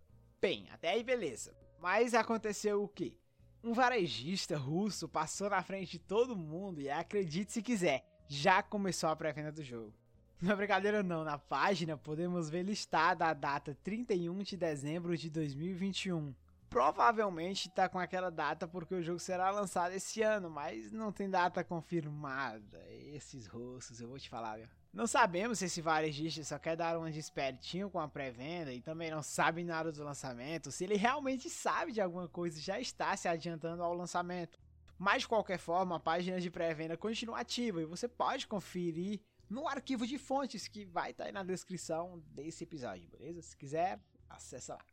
Bem, 0.40 0.68
até 0.70 0.90
aí 0.90 1.02
beleza. 1.02 1.56
Mas 1.80 2.14
aconteceu 2.14 2.82
o 2.82 2.88
quê? 2.88 3.16
Um 3.62 3.72
varejista 3.72 4.56
russo 4.56 5.08
passou 5.08 5.50
na 5.50 5.62
frente 5.62 5.92
de 5.92 5.98
todo 5.98 6.36
mundo 6.36 6.80
e 6.80 6.88
acredite 6.88 7.52
se 7.52 7.62
quiser, 7.62 8.04
já 8.28 8.62
começou 8.62 9.10
a 9.10 9.16
pré-venda 9.16 9.50
do 9.50 9.64
jogo. 9.64 9.94
Não 10.42 10.52
é 10.52 10.56
brincadeira 10.56 11.02
não, 11.02 11.24
na 11.24 11.36
página 11.36 11.96
podemos 11.96 12.48
ver 12.48 12.62
listada 12.62 13.26
a 13.26 13.34
data 13.34 13.76
31 13.82 14.38
de 14.44 14.56
dezembro 14.56 15.16
de 15.16 15.28
2021 15.28 16.32
provavelmente 16.68 17.70
tá 17.70 17.88
com 17.88 17.98
aquela 17.98 18.30
data 18.30 18.68
porque 18.68 18.94
o 18.94 19.02
jogo 19.02 19.18
será 19.18 19.50
lançado 19.50 19.92
esse 19.92 20.22
ano, 20.22 20.50
mas 20.50 20.92
não 20.92 21.10
tem 21.10 21.28
data 21.28 21.64
confirmada. 21.64 22.84
Esses 23.14 23.46
rostos, 23.46 24.00
eu 24.00 24.08
vou 24.08 24.18
te 24.18 24.28
falar, 24.28 24.58
viu? 24.58 24.68
Não 24.92 25.06
sabemos 25.06 25.58
se 25.58 25.66
esse 25.66 25.82
varejista 25.82 26.42
só 26.44 26.58
quer 26.58 26.76
dar 26.76 26.98
uma 26.98 27.10
de 27.10 27.18
espertinho 27.18 27.90
com 27.90 28.00
a 28.00 28.08
pré-venda 28.08 28.72
e 28.72 28.80
também 28.80 29.10
não 29.10 29.22
sabe 29.22 29.62
nada 29.62 29.92
do 29.92 30.02
lançamento, 30.02 30.70
se 30.70 30.84
ele 30.84 30.96
realmente 30.96 31.48
sabe 31.48 31.92
de 31.92 32.00
alguma 32.00 32.28
coisa 32.28 32.58
e 32.58 32.62
já 32.62 32.80
está 32.80 33.16
se 33.16 33.28
adiantando 33.28 33.82
ao 33.82 33.94
lançamento. 33.94 34.58
Mas 34.98 35.22
de 35.22 35.28
qualquer 35.28 35.58
forma, 35.58 35.96
a 35.96 36.00
página 36.00 36.40
de 36.40 36.50
pré-venda 36.50 36.96
continua 36.96 37.40
ativa 37.40 37.80
e 37.80 37.84
você 37.84 38.08
pode 38.08 38.46
conferir 38.46 39.20
no 39.48 39.66
arquivo 39.66 40.06
de 40.06 40.18
fontes 40.18 40.68
que 40.68 40.84
vai 40.84 41.10
estar 41.10 41.24
tá 41.24 41.28
aí 41.28 41.32
na 41.32 41.42
descrição 41.42 42.22
desse 42.30 42.64
episódio, 42.64 43.08
beleza? 43.08 43.42
Se 43.42 43.56
quiser, 43.56 44.00
acessa 44.28 44.74
lá. 44.74 44.84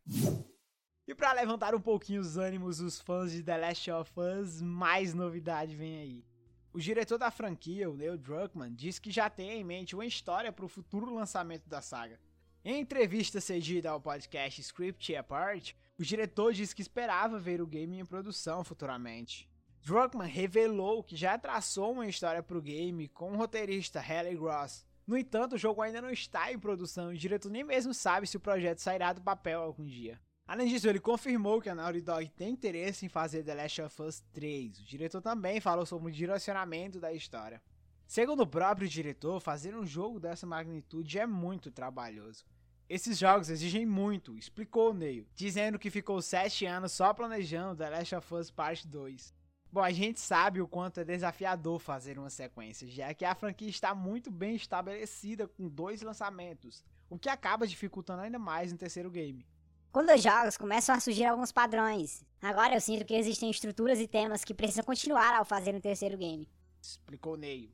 E 1.08 1.14
para 1.14 1.34
levantar 1.34 1.76
um 1.76 1.80
pouquinho 1.80 2.22
os 2.22 2.36
ânimos 2.36 2.80
dos 2.80 3.00
fãs 3.00 3.32
de 3.32 3.44
The 3.44 3.58
Last 3.58 3.92
of 3.92 4.12
Us, 4.20 4.62
mais 4.62 5.14
novidade 5.14 5.76
vem 5.76 5.98
aí. 5.98 6.26
O 6.74 6.80
diretor 6.80 7.18
da 7.18 7.30
franquia, 7.30 7.90
o 7.90 7.96
Neil 7.96 8.18
Druckmann, 8.18 8.74
diz 8.74 8.98
que 9.00 9.12
já 9.12 9.30
tem 9.30 9.52
em 9.52 9.64
mente 9.64 9.96
uma 9.96 10.06
história 10.06 10.52
para 10.52 10.66
o 10.66 10.70
futuro 10.70 11.14
lançamento 11.14 11.70
da 11.70 11.82
saga. 11.82 12.20
Em 12.64 12.82
entrevista 12.82 13.40
cedida 13.40 13.92
ao 13.92 14.02
podcast 14.02 14.60
Script 14.60 15.16
Apart, 15.16 15.74
o 15.98 16.04
diretor 16.04 16.52
disse 16.52 16.76
que 16.76 16.82
esperava 16.82 17.40
ver 17.40 17.62
o 17.62 17.68
game 17.68 18.00
em 18.00 18.06
produção 18.06 18.64
futuramente. 18.64 19.48
Druckmann 19.86 20.28
revelou 20.28 21.04
que 21.04 21.16
já 21.16 21.38
traçou 21.38 21.92
uma 21.92 22.08
história 22.08 22.42
para 22.42 22.58
o 22.58 22.62
game 22.62 23.08
com 23.08 23.34
o 23.34 23.38
roteirista 23.38 24.00
Haley 24.00 24.36
Gross. 24.36 24.84
No 25.06 25.16
entanto, 25.16 25.54
o 25.54 25.58
jogo 25.60 25.80
ainda 25.80 26.02
não 26.02 26.10
está 26.10 26.52
em 26.52 26.58
produção 26.58 27.14
e 27.14 27.16
o 27.16 27.20
diretor 27.20 27.52
nem 27.52 27.64
mesmo 27.64 27.94
sabe 27.94 28.26
se 28.26 28.36
o 28.36 28.40
projeto 28.40 28.80
sairá 28.80 29.14
do 29.14 29.22
papel 29.22 29.62
algum 29.62 29.86
dia. 29.86 30.20
Além 30.48 30.70
disso, 30.70 30.90
ele 30.90 31.00
confirmou 31.00 31.62
que 31.62 31.70
a 31.70 31.76
Naughty 31.76 32.02
Dog 32.02 32.28
tem 32.32 32.54
interesse 32.54 33.06
em 33.06 33.10
fazer 33.10 33.44
The 33.44 33.54
Last 33.54 33.80
of 33.84 34.02
Us 34.02 34.24
3. 34.34 34.80
O 34.80 34.86
diretor 34.86 35.22
também 35.22 35.62
falou 35.62 35.86
sobre 35.86 36.10
o 36.10 36.12
direcionamento 36.12 37.00
da 37.00 37.14
história. 37.14 37.62
Segundo 38.08 38.42
o 38.42 38.48
próprio 38.48 38.90
diretor, 38.90 39.40
fazer 39.40 39.76
um 39.76 39.86
jogo 39.86 40.20
dessa 40.20 40.48
magnitude 40.48 41.20
é 41.20 41.28
muito 41.28 41.70
trabalhoso. 41.70 42.44
Esses 42.90 43.20
jogos 43.20 43.52
exigem 43.52 43.86
muito, 43.86 44.36
explicou 44.36 44.96
Neil, 44.96 45.28
dizendo 45.36 45.78
que 45.78 45.92
ficou 45.92 46.24
7 46.24 46.66
anos 46.66 46.92
só 46.92 47.14
planejando 47.14 47.78
The 47.78 47.90
Last 47.92 48.16
of 48.16 48.34
Us 48.34 48.50
Part 48.50 48.88
2. 48.88 49.35
Bom, 49.76 49.84
a 49.84 49.92
gente 49.92 50.22
sabe 50.22 50.62
o 50.62 50.68
quanto 50.70 51.02
é 51.02 51.04
desafiador 51.04 51.80
fazer 51.80 52.18
uma 52.18 52.30
sequência, 52.30 52.88
já 52.88 53.14
que 53.14 53.26
a 53.26 53.36
franquia 53.36 53.68
está 53.68 53.94
muito 53.94 54.32
bem 54.32 54.56
estabelecida 54.56 55.50
com 55.50 55.68
dois 55.68 56.02
lançamentos, 56.02 56.82
o 57.10 57.20
que 57.20 57.28
acaba 57.28 57.68
dificultando 57.68 58.22
ainda 58.22 58.40
mais 58.40 58.72
no 58.72 58.78
terceiro 58.78 59.12
game. 59.12 59.46
Com 59.92 60.06
dois 60.06 60.24
jogos, 60.24 60.56
começam 60.56 60.96
a 60.96 61.00
surgir 61.02 61.26
alguns 61.26 61.52
padrões. 61.52 62.24
Agora 62.42 62.74
eu 62.74 62.80
sinto 62.80 63.04
que 63.04 63.16
existem 63.16 63.50
estruturas 63.50 64.00
e 64.00 64.08
temas 64.08 64.46
que 64.46 64.54
precisam 64.54 64.86
continuar 64.86 65.36
ao 65.36 65.44
fazer 65.44 65.76
um 65.76 65.82
terceiro 65.82 66.18
game. 66.18 66.48
Explicou 66.82 67.34
o 67.34 67.38
Ney. 67.38 67.70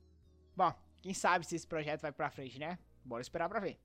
Bom, 0.56 0.74
quem 1.04 1.14
sabe 1.14 1.46
se 1.46 1.56
esse 1.56 1.68
projeto 1.68 2.02
vai 2.02 2.12
pra 2.12 2.32
frente, 2.32 2.58
né? 2.58 2.80
Bora 3.06 3.22
esperar 3.22 3.48
pra 3.48 3.60
ver. 3.60 3.80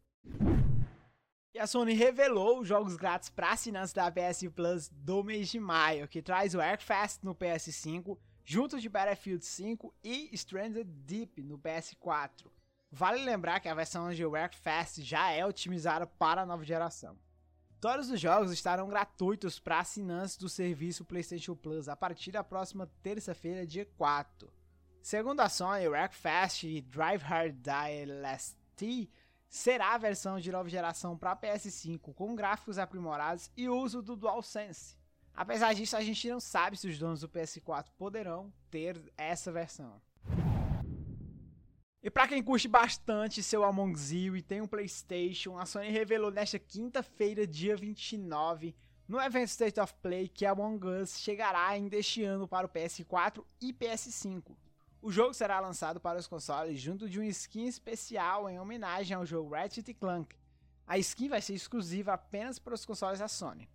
E 1.56 1.58
a 1.58 1.66
Sony 1.66 1.94
revelou 1.94 2.60
os 2.60 2.68
jogos 2.68 2.96
grátis 2.96 3.30
para 3.30 3.52
assinantes 3.52 3.94
da 3.94 4.12
PS 4.12 4.42
Plus 4.54 4.90
do 4.90 5.25
mês 5.25 5.48
de 5.48 5.58
maio, 5.58 6.06
que 6.06 6.20
traz 6.20 6.54
o 6.54 6.60
Airfast 6.60 7.25
no 7.25 7.34
PS5, 7.34 8.18
junto 8.44 8.78
de 8.78 8.90
Battlefield 8.90 9.42
5 9.42 9.94
e 10.04 10.28
Stranded 10.34 10.86
Deep 10.86 11.42
no 11.42 11.58
PS4. 11.58 12.50
Vale 12.92 13.25
lembrar 13.25 13.60
que 13.60 13.70
a 13.70 13.75
versão 13.75 14.12
de 14.12 14.22
Airfast 14.22 15.02
já 15.02 15.30
é 15.30 15.46
otimizada 15.46 16.06
para 16.06 16.42
a 16.42 16.46
nova 16.46 16.62
geração. 16.62 17.16
Todos 17.80 18.10
os 18.10 18.20
jogos 18.20 18.52
estarão 18.52 18.86
gratuitos 18.86 19.58
para 19.58 19.80
assinantes 19.80 20.36
do 20.36 20.50
serviço 20.50 21.06
PlayStation 21.06 21.56
Plus 21.56 21.88
a 21.88 21.96
partir 21.96 22.32
da 22.32 22.44
próxima 22.44 22.86
terça-feira, 23.02 23.66
dia 23.66 23.88
4. 23.96 24.52
Segundo 25.00 25.40
a 25.40 25.48
Sony, 25.48 25.88
Wreckfast 25.88 26.66
e 26.68 26.82
Drive 26.82 27.22
Hard 27.22 27.54
DLST 27.62 29.08
será 29.48 29.94
a 29.94 29.98
versão 29.98 30.38
de 30.38 30.50
nova 30.50 30.68
geração 30.68 31.16
para 31.16 31.36
PS5 31.36 32.14
com 32.14 32.34
gráficos 32.34 32.78
aprimorados 32.78 33.50
e 33.56 33.68
uso 33.68 34.02
do 34.02 34.16
DualSense. 34.16 34.96
Apesar 35.34 35.74
disso, 35.74 35.96
a 35.96 36.00
gente 36.00 36.28
não 36.28 36.40
sabe 36.40 36.76
se 36.76 36.88
os 36.88 36.98
donos 36.98 37.20
do 37.20 37.28
PS4 37.28 37.86
poderão 37.98 38.52
ter 38.70 39.12
essa 39.16 39.52
versão. 39.52 40.00
E 42.02 42.10
para 42.10 42.28
quem 42.28 42.42
curte 42.42 42.68
bastante 42.68 43.42
seu 43.42 43.64
Among 43.64 43.92
Us 43.92 44.12
e 44.12 44.40
tem 44.40 44.60
um 44.60 44.66
PlayStation, 44.66 45.58
a 45.58 45.66
Sony 45.66 45.90
revelou 45.90 46.30
nesta 46.30 46.58
quinta-feira, 46.58 47.46
dia 47.46 47.76
29, 47.76 48.76
no 49.08 49.20
evento 49.20 49.48
State 49.48 49.80
of 49.80 49.92
Play, 50.00 50.28
que 50.28 50.46
Among 50.46 50.86
Us 50.86 51.18
chegará 51.18 51.66
ainda 51.66 51.96
este 51.96 52.22
ano 52.22 52.46
para 52.46 52.66
o 52.66 52.70
PS4 52.70 53.44
e 53.60 53.72
PS5. 53.72 54.56
O 55.06 55.12
jogo 55.12 55.32
será 55.32 55.60
lançado 55.60 56.00
para 56.00 56.18
os 56.18 56.26
consoles 56.26 56.80
junto 56.80 57.08
de 57.08 57.20
uma 57.20 57.26
skin 57.26 57.68
especial 57.68 58.50
em 58.50 58.58
homenagem 58.58 59.16
ao 59.16 59.25
jogo 59.25 59.54
Ratchet 59.54 59.94
Clank. 59.94 60.34
A 60.84 60.98
skin 60.98 61.28
vai 61.28 61.40
ser 61.40 61.54
exclusiva 61.54 62.12
apenas 62.14 62.58
para 62.58 62.75
os 62.75 62.84
consoles 62.84 63.20
da 63.20 63.28
Sony. 63.28 63.70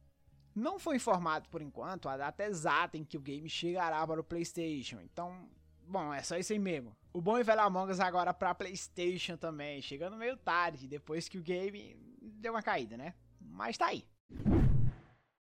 Não 0.54 0.78
foi 0.78 0.98
informado 0.98 1.48
por 1.48 1.62
enquanto 1.62 2.10
a 2.10 2.18
data 2.18 2.44
exata 2.44 2.98
em 2.98 3.06
que 3.06 3.16
o 3.16 3.22
game 3.22 3.48
chegará 3.48 4.06
para 4.06 4.20
o 4.20 4.26
PlayStation, 4.26 5.00
então, 5.00 5.48
bom, 5.88 6.14
é 6.14 6.22
só 6.22 6.36
isso 6.36 6.52
aí 6.52 6.60
mesmo. 6.60 6.92
O 7.14 7.22
bom 7.22 7.40
e 7.40 7.44
velho 7.44 7.62
Among 7.62 7.90
Us 7.90 8.02
agora 8.02 8.34
para 8.34 8.54
PlayStation 8.54 9.38
também, 9.38 9.82
chegando 9.82 10.18
meio 10.18 10.36
tarde, 10.36 10.86
depois 10.86 11.30
que 11.30 11.38
o 11.38 11.42
game 11.42 11.96
deu 12.22 12.52
uma 12.52 12.62
caída, 12.62 12.98
né? 12.98 13.14
Mas 13.40 13.78
tá 13.78 13.86
aí. 13.86 14.06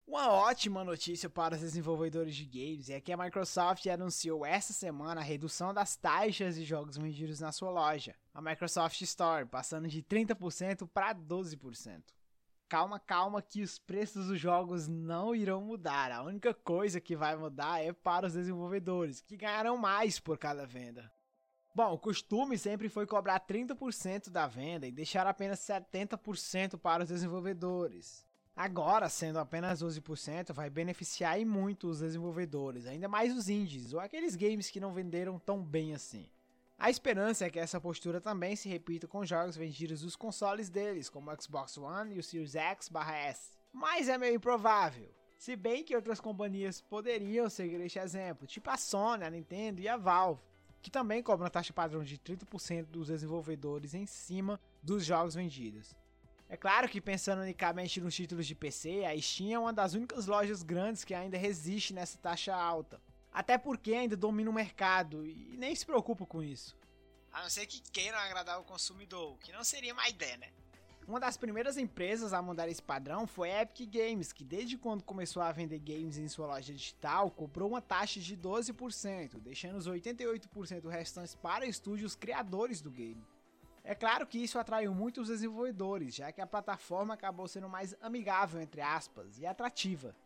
Uma 0.06 0.30
ótima 0.30 0.84
notícia 0.84 1.30
para 1.30 1.54
os 1.54 1.62
desenvolvedores 1.62 2.37
de 2.37 2.44
games 2.44 2.90
é 2.90 3.00
que 3.00 3.11
a 3.11 3.16
Microsoft 3.16 3.87
anunciou 3.87 4.44
essa 4.44 4.73
semana 4.73 5.23
a 5.23 5.25
redução 5.25 5.73
das 5.73 5.96
taxas 5.96 6.56
de 6.56 6.64
jogos 6.64 6.99
vendidos 6.99 7.40
na 7.40 7.50
sua 7.50 7.70
loja, 7.70 8.14
a 8.32 8.42
Microsoft 8.42 9.00
Store, 9.00 9.46
passando 9.46 9.88
de 9.88 10.02
30% 10.02 10.87
para 10.92 11.14
12%. 11.14 12.02
Calma, 12.68 13.00
calma, 13.00 13.40
que 13.40 13.62
os 13.62 13.78
preços 13.78 14.26
dos 14.26 14.38
jogos 14.38 14.87
não 14.87 15.34
irão 15.34 15.62
mudar. 15.62 16.12
A 16.12 16.23
única 16.23 16.52
coisa 16.52 17.00
que 17.00 17.16
vai 17.16 17.34
mudar 17.34 17.82
é 17.82 17.92
para 17.92 18.26
os 18.26 18.34
desenvolvedores, 18.34 19.23
que 19.23 19.38
ganharão 19.38 19.78
mais 19.78 20.20
por 20.20 20.37
cada 20.37 20.66
venda. 20.66 21.11
Bom, 21.75 21.92
o 21.92 21.99
costume 21.99 22.58
sempre 22.58 22.90
foi 22.90 23.06
cobrar 23.06 23.40
30% 23.40 24.28
da 24.28 24.46
venda 24.46 24.87
e 24.87 24.92
deixar 24.92 25.26
apenas 25.26 25.61
70% 25.61 26.78
para 26.78 27.04
os 27.04 27.08
desenvolvedores. 27.08 28.25
Agora, 28.56 29.08
sendo 29.08 29.40
apenas 29.40 29.82
12%, 29.82 30.52
vai 30.52 30.70
beneficiar 30.70 31.40
e 31.40 31.44
muito 31.44 31.88
os 31.88 31.99
desenvolvedores, 31.99 32.87
ainda 32.87 33.08
mais 33.08 33.37
os 33.37 33.49
indies 33.49 33.92
ou 33.92 33.99
aqueles 33.99 34.37
games 34.37 34.70
que 34.70 34.78
não 34.78 34.92
venderam 34.92 35.40
tão 35.40 35.61
bem 35.61 35.92
assim. 35.92 36.28
A 36.78 36.88
esperança 36.88 37.44
é 37.44 37.50
que 37.50 37.58
essa 37.58 37.80
postura 37.80 38.20
também 38.20 38.54
se 38.54 38.68
repita 38.68 39.08
com 39.08 39.25
jogos 39.25 39.56
vendidos 39.56 40.02
nos 40.02 40.14
consoles 40.14 40.68
deles, 40.68 41.08
como 41.08 41.30
o 41.30 41.42
Xbox 41.42 41.76
One 41.76 42.14
e 42.14 42.18
o 42.20 42.23
Series 42.23 42.54
X/S, 42.54 43.50
mas 43.73 44.08
é 44.08 44.16
meio 44.16 44.37
improvável. 44.37 45.11
Se 45.37 45.56
bem 45.56 45.82
que 45.82 45.96
outras 45.96 46.20
companhias 46.20 46.80
poderiam 46.80 47.50
seguir 47.50 47.80
este 47.80 47.99
exemplo, 47.99 48.46
tipo 48.46 48.70
a 48.70 48.76
Sony, 48.76 49.25
a 49.25 49.30
Nintendo 49.30 49.80
e 49.80 49.88
a 49.88 49.96
Valve, 49.96 50.42
que 50.80 50.90
também 50.90 51.23
cobram 51.23 51.50
taxa 51.50 51.73
padrão 51.73 52.04
de 52.04 52.18
30% 52.18 52.87
dos 52.87 53.08
desenvolvedores 53.08 53.94
em 53.94 54.06
cima 54.06 54.61
dos 54.82 55.04
jogos 55.04 55.34
vendidos. 55.34 55.94
É 56.49 56.57
claro 56.57 56.89
que 56.89 57.01
pensando 57.01 57.43
unicamente 57.43 58.01
nos 58.01 58.15
títulos 58.15 58.47
de 58.47 58.55
PC, 58.55 59.05
a 59.05 59.21
Steam 59.21 59.53
é 59.53 59.59
uma 59.59 59.73
das 59.73 59.95
únicas 59.95 60.27
lojas 60.27 60.63
grandes 60.63 61.05
que 61.05 61.15
ainda 61.15 61.39
resiste 61.39 61.95
nessa 61.95 62.19
taxa 62.19 62.55
alta. 62.55 63.01
Até 63.33 63.59
porque 63.59 63.95
ainda 63.95 64.17
domina 64.17 64.51
o 64.51 64.53
mercado 64.53 65.27
e 65.27 65.57
nem 65.57 65.75
se 65.75 65.85
preocupa 65.85 66.25
com 66.25 66.43
isso. 66.43 66.77
A 67.33 67.43
não 67.43 67.51
ser 67.51 67.67
que 67.67 67.83
queiram 67.91 68.19
agradar 68.19 68.61
o 68.61 68.65
consumidor, 68.65 69.37
que 69.39 69.51
não 69.53 69.65
seria 69.65 69.93
uma 69.93 70.09
ideia, 70.09 70.37
né? 70.37 70.49
Uma 71.07 71.21
das 71.21 71.37
primeiras 71.37 71.77
empresas 71.77 72.33
a 72.33 72.41
mudar 72.41 72.67
esse 72.69 72.81
padrão 72.81 73.27
foi 73.27 73.51
a 73.51 73.63
Epic 73.63 73.91
Games, 73.91 74.33
que 74.33 74.43
desde 74.43 74.79
quando 74.79 75.03
começou 75.03 75.43
a 75.43 75.53
vender 75.53 75.79
games 75.79 76.17
em 76.17 76.29
sua 76.29 76.47
loja 76.47 76.73
digital, 76.73 77.31
cobrou 77.31 77.69
uma 77.69 77.83
taxa 77.83 78.21
de 78.21 78.35
12%, 78.37 79.39
deixando 79.41 79.77
os 79.77 79.87
88% 79.87 80.89
restantes 80.89 81.35
para 81.35 81.67
estúdios 81.67 82.15
criadores 82.15 82.81
do 82.81 82.91
game. 82.91 83.23
É 83.87 83.95
claro 83.95 84.26
que 84.26 84.38
isso 84.38 84.59
atraiu 84.59 84.95
muitos 84.95 85.29
desenvolvedores, 85.29 86.14
já 86.14 86.33
que 86.33 86.41
a 86.41 86.47
plataforma 86.47 87.12
acabou 87.12 87.47
sendo 87.47 87.69
mais 87.69 87.95
amigável, 88.00 88.59
entre 88.59 88.81
aspas, 88.81 89.38
e 89.38 89.45
atrativa. 89.45 90.17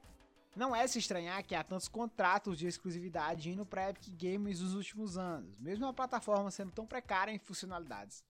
Não 0.55 0.75
é 0.75 0.87
se 0.87 1.01
estranhar 1.01 1.45
que 1.45 1.57
há 1.57 1.65
tantos 1.65 1.89
contratos 1.89 2.57
de 2.57 2.69
exclusividade 2.69 3.51
indo 3.51 3.67
para 3.67 3.91
Epic 3.91 4.15
Games 4.17 4.61
nos 4.61 4.75
últimos 4.75 5.19
anos, 5.19 5.61
mesmo 5.61 5.87
a 5.87 5.93
plataforma 5.93 6.53
sendo 6.53 6.71
tão 6.71 6.87
precária 6.87 7.33
em 7.33 7.39
funcionalidades. 7.39 8.23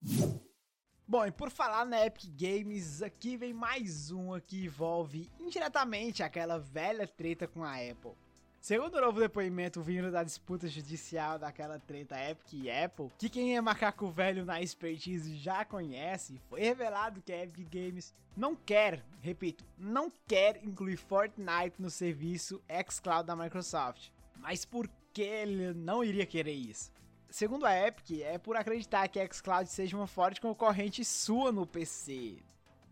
Bom, 1.06 1.26
e 1.26 1.30
por 1.30 1.50
falar 1.50 1.84
na 1.84 2.04
Epic 2.04 2.30
Games, 2.34 3.02
aqui 3.02 3.36
vem 3.36 3.52
mais 3.52 4.10
um 4.10 4.38
que 4.40 4.64
envolve 4.64 5.30
indiretamente 5.38 6.22
aquela 6.22 6.58
velha 6.58 7.06
treta 7.06 7.46
com 7.46 7.62
a 7.64 7.74
Apple. 7.76 8.12
Segundo 8.68 8.96
o 8.96 9.00
novo 9.00 9.18
depoimento 9.18 9.80
vindo 9.80 10.10
da 10.10 10.22
disputa 10.22 10.68
judicial 10.68 11.38
daquela 11.38 11.78
treta 11.78 12.22
Epic 12.22 12.52
e 12.52 12.70
Apple, 12.70 13.08
que 13.16 13.30
quem 13.30 13.56
é 13.56 13.60
macaco 13.62 14.10
velho 14.10 14.44
na 14.44 14.60
expertise 14.60 15.36
já 15.36 15.64
conhece, 15.64 16.38
foi 16.50 16.60
revelado 16.60 17.22
que 17.22 17.32
a 17.32 17.44
Epic 17.44 17.66
Games 17.66 18.14
não 18.36 18.54
quer, 18.54 19.02
repito, 19.22 19.64
não 19.78 20.12
quer 20.26 20.62
incluir 20.62 20.98
Fortnite 20.98 21.80
no 21.80 21.88
serviço 21.88 22.62
xCloud 22.90 23.26
da 23.26 23.34
Microsoft. 23.34 24.10
Mas 24.36 24.66
por 24.66 24.86
que 25.14 25.22
ele 25.22 25.72
não 25.72 26.04
iria 26.04 26.26
querer 26.26 26.52
isso? 26.52 26.92
Segundo 27.30 27.64
a 27.64 27.74
Epic, 27.74 28.20
é 28.20 28.36
por 28.36 28.54
acreditar 28.54 29.08
que 29.08 29.18
a 29.18 29.26
xCloud 29.26 29.66
seja 29.70 29.96
uma 29.96 30.06
forte 30.06 30.42
concorrente 30.42 31.06
sua 31.06 31.50
no 31.50 31.66
PC. 31.66 32.36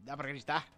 Dá 0.06 0.16
pra 0.16 0.24
acreditar? 0.24 0.75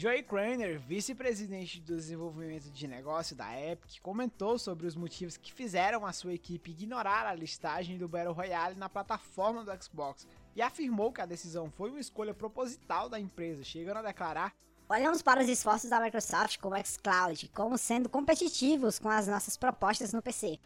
Joey 0.00 0.22
Kraner, 0.22 0.78
vice-presidente 0.78 1.80
do 1.80 1.96
desenvolvimento 1.96 2.70
de 2.70 2.86
negócio 2.86 3.34
da 3.34 3.60
Epic, 3.60 4.00
comentou 4.00 4.56
sobre 4.56 4.86
os 4.86 4.94
motivos 4.94 5.36
que 5.36 5.52
fizeram 5.52 6.06
a 6.06 6.12
sua 6.12 6.34
equipe 6.34 6.70
ignorar 6.70 7.26
a 7.26 7.34
listagem 7.34 7.98
do 7.98 8.06
Battle 8.06 8.32
Royale 8.32 8.76
na 8.76 8.88
plataforma 8.88 9.64
do 9.64 9.82
Xbox 9.82 10.24
e 10.54 10.62
afirmou 10.62 11.12
que 11.12 11.20
a 11.20 11.26
decisão 11.26 11.68
foi 11.68 11.90
uma 11.90 11.98
escolha 11.98 12.32
proposital 12.32 13.08
da 13.08 13.18
empresa, 13.18 13.64
chegando 13.64 13.96
a 13.96 14.02
declarar 14.02 14.54
Olhamos 14.88 15.20
para 15.20 15.42
os 15.42 15.48
esforços 15.48 15.90
da 15.90 16.00
Microsoft 16.00 16.58
com 16.58 16.68
o 16.68 16.84
xCloud 16.86 17.48
como 17.48 17.76
sendo 17.76 18.08
competitivos 18.08 19.00
com 19.00 19.08
as 19.08 19.26
nossas 19.26 19.56
propostas 19.56 20.12
no 20.12 20.22
PC. 20.22 20.60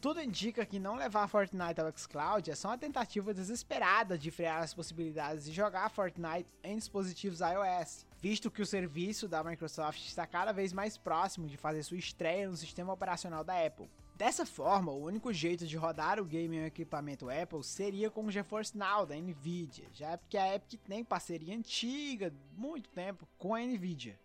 Tudo 0.00 0.20
indica 0.20 0.66
que 0.66 0.80
não 0.80 0.96
levar 0.96 1.28
Fortnite 1.28 1.80
ao 1.80 1.96
xCloud 1.96 2.50
é 2.50 2.54
só 2.56 2.70
uma 2.70 2.78
tentativa 2.78 3.32
desesperada 3.32 4.18
de 4.18 4.32
frear 4.32 4.60
as 4.60 4.74
possibilidades 4.74 5.44
de 5.44 5.52
jogar 5.52 5.88
Fortnite 5.88 6.52
em 6.64 6.76
dispositivos 6.76 7.38
iOS, 7.38 8.04
visto 8.22 8.52
que 8.52 8.62
o 8.62 8.66
serviço 8.66 9.26
da 9.26 9.42
Microsoft 9.42 10.06
está 10.06 10.24
cada 10.28 10.52
vez 10.52 10.72
mais 10.72 10.96
próximo 10.96 11.48
de 11.48 11.56
fazer 11.56 11.82
sua 11.82 11.96
estreia 11.96 12.48
no 12.48 12.56
sistema 12.56 12.92
operacional 12.92 13.42
da 13.42 13.66
Apple. 13.66 13.90
Dessa 14.14 14.46
forma, 14.46 14.92
o 14.92 15.04
único 15.04 15.32
jeito 15.32 15.66
de 15.66 15.76
rodar 15.76 16.20
o 16.20 16.24
game 16.24 16.56
em 16.56 16.60
um 16.62 16.66
equipamento 16.66 17.28
Apple 17.28 17.64
seria 17.64 18.08
com 18.10 18.24
o 18.24 18.30
GeForce 18.30 18.78
Now 18.78 19.04
da 19.04 19.16
Nvidia, 19.16 19.88
já 19.92 20.16
que 20.28 20.38
a 20.38 20.54
Epic 20.54 20.80
tem 20.84 21.02
parceria 21.02 21.56
antiga, 21.56 22.32
muito 22.56 22.88
tempo, 22.90 23.26
com 23.36 23.56
a 23.56 23.60
Nvidia. 23.60 24.16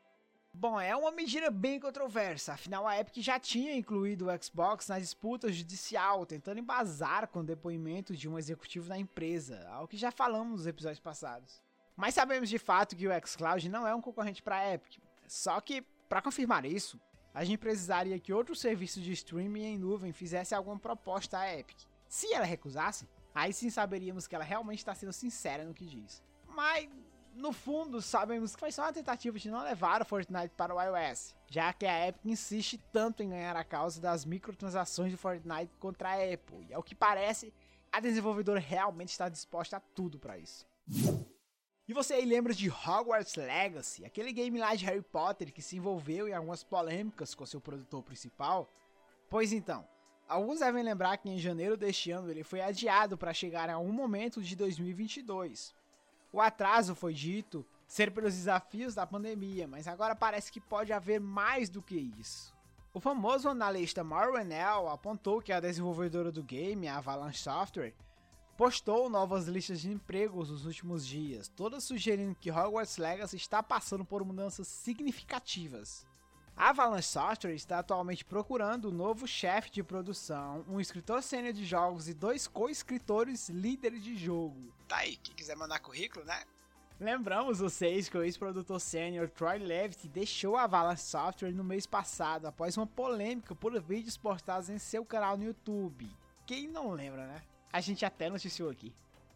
Bom, 0.54 0.80
é 0.80 0.96
uma 0.96 1.12
medida 1.12 1.50
bem 1.50 1.80
controversa, 1.80 2.54
afinal 2.54 2.88
a 2.88 3.00
Epic 3.00 3.18
já 3.18 3.40
tinha 3.40 3.76
incluído 3.76 4.28
o 4.28 4.44
Xbox 4.44 4.88
na 4.88 5.00
disputa 5.00 5.52
judicial, 5.52 6.24
tentando 6.24 6.60
embasar 6.60 7.28
com 7.28 7.40
o 7.40 7.44
depoimento 7.44 8.16
de 8.16 8.30
um 8.30 8.38
executivo 8.38 8.90
da 8.90 8.98
empresa, 8.98 9.68
algo 9.70 9.88
que 9.88 9.98
já 9.98 10.12
falamos 10.12 10.60
nos 10.60 10.68
episódios 10.68 11.00
passados. 11.00 11.66
Mas 11.98 12.14
sabemos 12.14 12.48
de 12.48 12.60
fato 12.60 12.96
que 12.96 13.08
o 13.08 13.28
xCloud 13.28 13.68
não 13.68 13.86
é 13.86 13.94
um 13.94 14.02
concorrente 14.02 14.42
para 14.42 14.58
a 14.58 14.74
Epic, 14.76 15.00
só 15.28 15.60
que, 15.60 15.82
para 16.08 16.22
confirmar 16.22 16.64
isso, 16.64 16.98
a 17.34 17.44
gente 17.44 17.58
precisaria 17.58 18.20
que 18.20 18.32
outro 18.32 18.56
serviço 18.56 19.02
de 19.02 19.12
streaming 19.12 19.64
em 19.64 19.78
nuvem 19.78 20.14
fizesse 20.14 20.56
alguma 20.56 20.80
proposta 20.80 21.38
à 21.40 21.54
Epic. 21.58 21.78
Se 22.08 22.32
ela 22.34 22.46
recusasse, 22.46 23.10
aí 23.34 23.52
sim 23.52 23.70
saberíamos 23.70 24.28
que 24.28 24.36
ela 24.36 24.44
realmente 24.44 24.80
está 24.80 24.96
sendo 24.96 25.12
sincera 25.12 25.66
no 25.66 25.74
que 25.74 25.86
diz. 25.86 26.24
Mas 26.48 26.88
No 27.38 27.52
fundo, 27.52 28.02
sabemos 28.02 28.56
que 28.56 28.60
foi 28.60 28.72
só 28.72 28.82
uma 28.82 28.92
tentativa 28.94 29.38
de 29.38 29.52
não 29.52 29.62
levar 29.64 30.02
o 30.02 30.06
Fortnite 30.06 30.56
para 30.58 30.74
o 30.74 30.82
iOS, 30.82 31.36
já 31.48 31.72
que 31.72 31.86
a 31.86 32.08
Epic 32.08 32.26
insiste 32.26 32.80
tanto 32.92 33.22
em 33.22 33.30
ganhar 33.30 33.56
a 33.56 33.64
causa 33.64 34.02
das 34.02 34.26
microtransações 34.26 35.12
de 35.12 35.18
Fortnite 35.18 35.72
contra 35.78 36.10
a 36.10 36.34
Apple, 36.34 36.66
e 36.68 36.74
ao 36.74 36.82
que 36.82 36.96
parece, 36.96 37.54
a 37.92 38.00
desenvolvedora 38.00 38.60
realmente 38.60 39.10
está 39.10 39.30
disposta 39.30 39.78
a 39.78 39.80
tudo 39.80 40.18
para 40.18 40.40
isso. 40.40 40.66
E 41.88 41.94
você 41.94 42.16
aí 42.16 42.26
lembra 42.26 42.54
de 42.54 42.70
Hogwarts 42.70 43.36
Legacy, 43.36 44.04
aquele 44.04 44.34
game 44.34 44.60
lá 44.60 44.76
de 44.76 44.84
Harry 44.86 45.02
Potter 45.02 45.54
que 45.54 45.62
se 45.62 45.78
envolveu 45.78 46.28
em 46.28 46.34
algumas 46.34 46.62
polêmicas 46.62 47.34
com 47.34 47.46
seu 47.46 47.62
produtor 47.62 48.04
principal? 48.04 48.70
Pois 49.30 49.54
então, 49.54 49.88
alguns 50.28 50.60
devem 50.60 50.84
lembrar 50.84 51.16
que 51.16 51.30
em 51.30 51.40
janeiro 51.40 51.78
deste 51.78 52.12
ano 52.12 52.30
ele 52.30 52.44
foi 52.44 52.60
adiado 52.60 53.18
para 53.18 53.34
chegar 53.34 53.70
a 53.70 53.80
um 53.80 53.94
momento 53.94 54.42
de 54.42 54.54
2022. 54.54 55.74
O 56.34 56.42
atraso 56.42 56.94
foi 56.94 57.14
dito 57.14 57.66
ser 57.88 58.12
pelos 58.12 58.34
desafios 58.34 58.94
da 58.94 59.08
pandemia, 59.08 59.66
mas 59.66 59.88
agora 59.88 60.14
parece 60.14 60.52
que 60.52 60.60
pode 60.60 60.92
haver 60.92 61.22
mais 61.22 61.70
do 61.70 61.82
que 61.82 61.96
isso. 62.20 62.54
O 62.94 63.00
famoso 63.00 63.48
analista 63.48 64.04
Marwenel 64.04 64.90
apontou 64.90 65.42
que 65.42 65.54
a 65.54 65.62
desenvolvedora 65.62 66.34
do 66.34 66.44
game, 66.44 66.86
a 66.86 66.98
Avalanche 66.98 67.40
Software, 67.40 67.94
postou 68.58 69.08
novas 69.08 69.48
listas 69.48 69.80
de 69.82 69.92
empregos 69.92 70.50
nos 70.50 70.66
últimos 70.66 71.06
dias, 71.06 71.48
todas 71.48 71.84
sugerindo 71.84 72.36
que 72.36 72.52
Hogwarts 72.52 72.98
Legacy 72.98 73.36
está 73.36 73.62
passando 73.62 74.04
por 74.04 74.26
mudanças 74.26 74.68
significativas. 74.68 76.04
A 76.56 76.70
Avalanche 76.70 77.08
Software 77.08 77.54
está 77.54 77.78
atualmente 77.78 78.26
procurando 78.26 78.90
um 78.90 78.92
novo 78.92 79.28
chefe 79.28 79.70
de 79.70 79.84
produção, 79.84 80.66
um 80.68 80.82
escritor 80.82 81.22
sênior 81.22 81.54
de 81.54 81.64
jogos 81.64 82.10
e 82.10 82.16
dois 82.16 82.48
co-escritores 82.48 83.48
líderes 83.48 84.04
de 84.04 84.18
jogo. 84.18 84.74
Tá 84.88 84.98
aí, 84.98 85.18
quem 85.18 85.36
quiser 85.36 85.56
mandar 85.56 85.80
currículo, 85.80 86.26
né? 86.26 86.42
Lembramos 87.00 87.60
vocês 87.60 88.10
que 88.10 88.18
o 88.18 88.24
ex-produtor 88.24 88.82
sênior 88.82 89.30
Troy 89.30 89.60
Levitt 89.60 90.08
deixou 90.08 90.58
a 90.58 90.64
Avalanche 90.64 91.04
Software 91.04 91.52
no 91.52 91.64
mês 91.64 91.86
passado 91.86 92.48
após 92.48 92.76
uma 92.76 92.88
polêmica 92.88 93.54
por 93.54 93.80
vídeos 93.80 94.18
postados 94.18 94.68
em 94.68 94.80
seu 94.80 95.06
canal 95.06 95.38
no 95.38 95.44
YouTube. 95.44 96.10
Quem 96.48 96.68
não 96.68 96.90
lembra, 96.90 97.28
né? 97.28 97.44
A 97.72 97.82
gente 97.82 98.06
até 98.06 98.30
noticiou 98.30 98.70
aqui. 98.70 98.94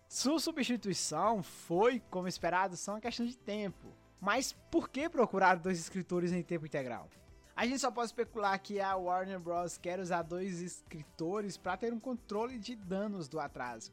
Sua 0.08 0.40
substituição 0.40 1.42
foi, 1.42 2.02
como 2.10 2.28
esperado, 2.28 2.76
só 2.76 2.94
uma 2.94 3.02
questão 3.02 3.26
de 3.26 3.38
tempo. 3.38 3.88
Mas 4.20 4.54
por 4.70 4.90
que 4.90 5.10
procurar 5.10 5.56
dois 5.56 5.80
escritores 5.80 6.32
em 6.32 6.44
tempo 6.44 6.66
integral? 6.66 7.10
A 7.56 7.66
gente 7.66 7.80
só 7.80 7.92
pode 7.92 8.08
especular 8.08 8.58
que 8.60 8.80
a 8.80 8.96
Warner 8.96 9.40
Bros. 9.40 9.78
quer 9.78 10.00
usar 10.00 10.22
dois 10.24 10.62
escritores 10.62 11.58
para 11.58 11.78
ter 11.78 11.94
um 11.94 12.00
controle 12.00 12.58
de 12.58 12.76
danos 12.76 13.28
do 13.28 13.40
atraso. 13.40 13.92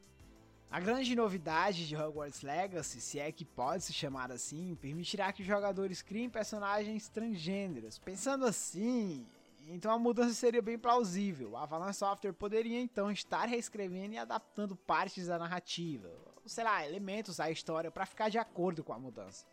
A 0.71 0.79
grande 0.79 1.17
novidade 1.17 1.89
de 1.89 1.97
Hogwarts 1.97 2.43
Legacy, 2.43 3.01
se 3.01 3.19
é 3.19 3.33
que 3.33 3.45
pode 3.45 3.85
se 3.85 3.93
chamar 3.93 4.31
assim, 4.31 4.77
permitirá 4.81 5.33
que 5.33 5.41
os 5.41 5.49
jogadores 5.49 6.03
criem 6.03 6.29
personagens 6.29 7.09
transgêneros. 7.09 7.99
Pensando 7.99 8.45
assim, 8.45 9.27
então 9.71 9.93
a 9.93 9.99
mudança 9.99 10.35
seria 10.35 10.63
bem 10.63 10.79
plausível. 10.79 11.57
A 11.57 11.63
Avalanche 11.63 11.99
Software 11.99 12.33
poderia 12.33 12.81
então 12.81 13.11
estar 13.11 13.47
reescrevendo 13.47 14.15
e 14.15 14.19
adaptando 14.19 14.75
partes 14.75 15.27
da 15.27 15.39
narrativa, 15.39 16.09
ou 16.09 16.43
sei 16.47 16.65
lá, 16.65 16.85
elementos 16.87 17.37
da 17.37 17.51
história 17.51 17.91
para 17.91 18.07
ficar 18.07 18.29
de 18.29 18.39
acordo 18.39 18.83
com 18.83 18.93
a 18.93 18.99
mudança. 18.99 19.47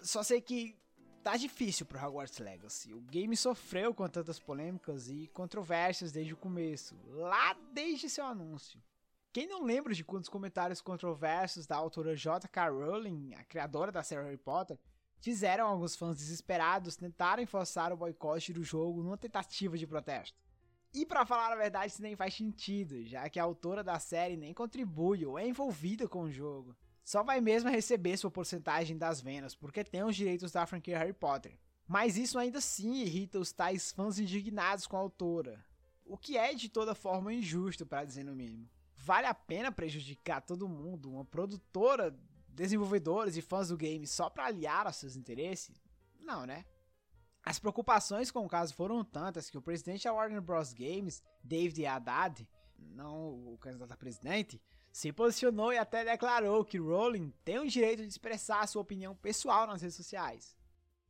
Só 0.00 0.22
sei 0.22 0.40
que 0.40 0.76
tá 1.22 1.36
difícil 1.36 1.84
pro 1.84 1.98
Hogwarts 1.98 2.38
Legacy. 2.38 2.94
O 2.94 3.00
game 3.00 3.36
sofreu 3.36 3.92
com 3.92 4.08
tantas 4.08 4.38
polêmicas 4.38 5.08
e 5.08 5.28
controvérsias 5.28 6.12
desde 6.12 6.34
o 6.34 6.36
começo, 6.36 6.96
lá 7.08 7.54
desde 7.72 8.08
seu 8.08 8.24
anúncio. 8.24 8.80
Quem 9.32 9.46
não 9.46 9.62
lembra 9.62 9.92
de 9.92 10.04
quantos 10.04 10.28
comentários 10.28 10.80
controversos 10.80 11.66
da 11.66 11.76
autora 11.76 12.16
J.K. 12.16 12.68
Rowling, 12.70 13.34
a 13.34 13.44
criadora 13.44 13.92
da 13.92 14.02
série 14.02 14.22
Harry 14.22 14.38
Potter, 14.38 14.78
fizeram 15.20 15.66
alguns 15.66 15.96
fãs 15.96 16.16
desesperados 16.16 16.96
tentarem 16.96 17.46
forçar 17.46 17.92
o 17.92 17.96
boicote 17.96 18.52
do 18.52 18.62
jogo 18.62 19.02
numa 19.02 19.16
tentativa 19.16 19.76
de 19.76 19.86
protesto? 19.86 20.38
E 20.92 21.04
para 21.04 21.26
falar 21.26 21.52
a 21.52 21.56
verdade, 21.56 21.92
isso 21.92 22.02
nem 22.02 22.16
faz 22.16 22.34
sentido, 22.34 23.04
já 23.04 23.28
que 23.28 23.38
a 23.38 23.44
autora 23.44 23.84
da 23.84 23.98
série 23.98 24.36
nem 24.36 24.54
contribui 24.54 25.24
ou 25.26 25.38
é 25.38 25.46
envolvida 25.46 26.08
com 26.08 26.22
o 26.22 26.30
jogo 26.30 26.76
só 27.08 27.22
vai 27.22 27.40
mesmo 27.40 27.70
receber 27.70 28.18
sua 28.18 28.30
porcentagem 28.30 28.94
das 28.94 29.22
vendas, 29.22 29.54
porque 29.54 29.82
tem 29.82 30.04
os 30.04 30.14
direitos 30.14 30.52
da 30.52 30.66
franquia 30.66 30.98
Harry 30.98 31.14
Potter. 31.14 31.58
Mas 31.86 32.18
isso 32.18 32.38
ainda 32.38 32.58
assim 32.58 32.96
irrita 32.96 33.38
os 33.38 33.50
tais 33.50 33.90
fãs 33.92 34.18
indignados 34.18 34.86
com 34.86 34.94
a 34.94 35.00
autora, 35.00 35.64
o 36.04 36.18
que 36.18 36.36
é 36.36 36.52
de 36.52 36.68
toda 36.68 36.94
forma 36.94 37.32
injusto, 37.32 37.86
para 37.86 38.04
dizer 38.04 38.24
no 38.24 38.36
mínimo. 38.36 38.68
Vale 38.94 39.26
a 39.26 39.32
pena 39.32 39.72
prejudicar 39.72 40.42
todo 40.42 40.68
mundo, 40.68 41.10
uma 41.10 41.24
produtora, 41.24 42.14
desenvolvedores 42.58 43.36
e 43.36 43.42
fãs 43.42 43.68
do 43.68 43.76
game 43.76 44.06
só 44.06 44.28
para 44.28 44.46
aliar 44.46 44.86
aos 44.86 44.96
seus 44.96 45.14
interesses? 45.16 45.80
Não, 46.20 46.44
né? 46.44 46.64
As 47.42 47.58
preocupações 47.58 48.30
com 48.30 48.44
o 48.44 48.48
caso 48.48 48.74
foram 48.74 49.04
tantas 49.04 49.48
que 49.48 49.56
o 49.56 49.62
presidente 49.62 50.04
da 50.04 50.12
Warner 50.12 50.42
Bros. 50.42 50.74
Games, 50.74 51.22
David 51.42 51.86
Haddad, 51.86 52.46
não 52.76 53.52
o 53.52 53.56
candidato 53.58 53.92
a 53.92 53.96
presidente, 53.96 54.60
se 54.92 55.12
posicionou 55.12 55.72
e 55.72 55.78
até 55.78 56.04
declarou 56.04 56.64
que 56.64 56.78
Rowling 56.78 57.32
tem 57.44 57.58
o 57.58 57.68
direito 57.68 58.02
de 58.02 58.08
expressar 58.08 58.66
sua 58.66 58.82
opinião 58.82 59.14
pessoal 59.14 59.66
nas 59.66 59.80
redes 59.80 59.96
sociais. 59.96 60.56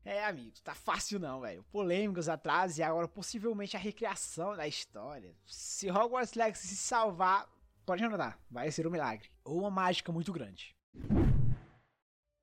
É, 0.04 0.24
amigos, 0.24 0.60
tá 0.60 0.74
fácil 0.74 1.18
não, 1.18 1.40
velho. 1.40 1.64
Polêmicas 1.64 2.28
atrás 2.28 2.78
e 2.78 2.82
agora 2.82 3.08
possivelmente 3.08 3.76
a 3.76 3.80
recriação 3.80 4.54
da 4.54 4.68
história. 4.68 5.34
Se 5.46 5.90
Hogwarts 5.90 6.34
Legacy 6.34 6.68
se 6.68 6.76
salvar, 6.76 7.48
pode 7.86 8.04
anotar, 8.04 8.38
vai 8.50 8.70
ser 8.70 8.86
um 8.86 8.90
milagre. 8.90 9.30
Ou 9.44 9.60
uma 9.60 9.70
mágica 9.70 10.12
muito 10.12 10.32
grande. 10.32 10.76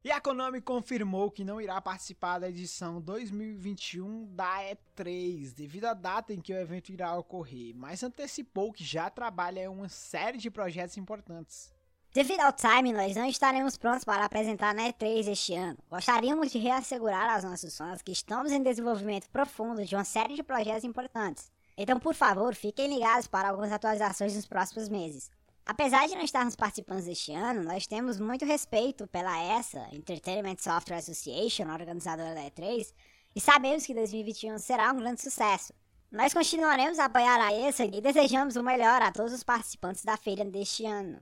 E 0.05 0.11
a 0.11 0.21
Konami 0.21 0.61
confirmou 0.61 1.31
que 1.31 1.43
não 1.43 1.59
irá 1.59 1.81
participar 1.81 2.37
da 2.37 2.47
edição 2.47 3.01
2021 3.01 4.27
da 4.35 4.59
E3, 4.61 5.51
devido 5.51 5.85
à 5.85 5.95
data 5.95 6.31
em 6.31 6.39
que 6.39 6.53
o 6.53 6.57
evento 6.59 6.91
irá 6.91 7.17
ocorrer, 7.17 7.73
mas 7.75 8.03
antecipou 8.03 8.71
que 8.71 8.83
já 8.83 9.09
trabalha 9.09 9.61
em 9.61 9.67
uma 9.67 9.89
série 9.89 10.37
de 10.37 10.51
projetos 10.51 10.95
importantes. 10.95 11.73
Devido 12.13 12.41
ao 12.41 12.53
time, 12.53 12.93
nós 12.93 13.15
não 13.15 13.25
estaremos 13.25 13.77
prontos 13.77 14.03
para 14.03 14.23
apresentar 14.23 14.75
na 14.75 14.83
E3 14.89 15.27
este 15.27 15.55
ano. 15.55 15.79
Gostaríamos 15.89 16.51
de 16.51 16.59
reassegurar 16.59 17.33
aos 17.33 17.43
nossos 17.43 17.75
fãs 17.75 18.03
que 18.03 18.11
estamos 18.11 18.51
em 18.51 18.61
desenvolvimento 18.61 19.27
profundo 19.31 19.83
de 19.83 19.95
uma 19.95 20.03
série 20.05 20.35
de 20.35 20.43
projetos 20.43 20.83
importantes. 20.83 21.51
Então, 21.75 21.99
por 21.99 22.13
favor, 22.13 22.53
fiquem 22.53 22.93
ligados 22.93 23.25
para 23.25 23.49
algumas 23.49 23.71
atualizações 23.71 24.35
nos 24.35 24.45
próximos 24.45 24.87
meses. 24.87 25.31
Apesar 25.65 26.07
de 26.07 26.13
não 26.13 26.21
estarmos 26.21 26.55
participando 26.55 27.03
deste 27.03 27.33
ano, 27.33 27.63
nós 27.63 27.87
temos 27.87 28.19
muito 28.19 28.45
respeito 28.45 29.07
pela 29.07 29.57
ESA, 29.57 29.87
Entertainment 29.91 30.57
Software 30.59 30.97
Association, 30.97 31.71
organizadora 31.71 32.35
da 32.35 32.41
E3, 32.41 32.93
e 33.35 33.41
sabemos 33.41 33.83
que 33.83 33.95
2021 33.95 34.59
será 34.59 34.91
um 34.91 34.97
grande 34.97 35.21
sucesso. 35.21 35.73
Nós 36.11 36.35
continuaremos 36.35 36.99
a 36.99 37.05
apoiar 37.05 37.41
a 37.41 37.51
ESA 37.51 37.83
e 37.83 37.99
desejamos 37.99 38.55
o 38.55 38.61
melhor 38.61 39.01
a 39.01 39.11
todos 39.11 39.33
os 39.33 39.43
participantes 39.43 40.05
da 40.05 40.15
feira 40.15 40.45
deste 40.45 40.85
ano. 40.85 41.19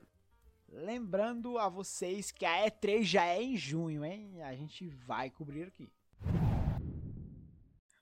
Lembrando 0.67 1.57
a 1.57 1.69
vocês 1.69 2.29
que 2.29 2.45
a 2.45 2.69
E3 2.69 3.01
já 3.01 3.25
é 3.25 3.41
em 3.41 3.55
junho, 3.55 4.03
hein? 4.03 4.43
A 4.43 4.53
gente 4.55 4.89
vai 4.89 5.29
cobrir 5.29 5.67
aqui. 5.67 5.89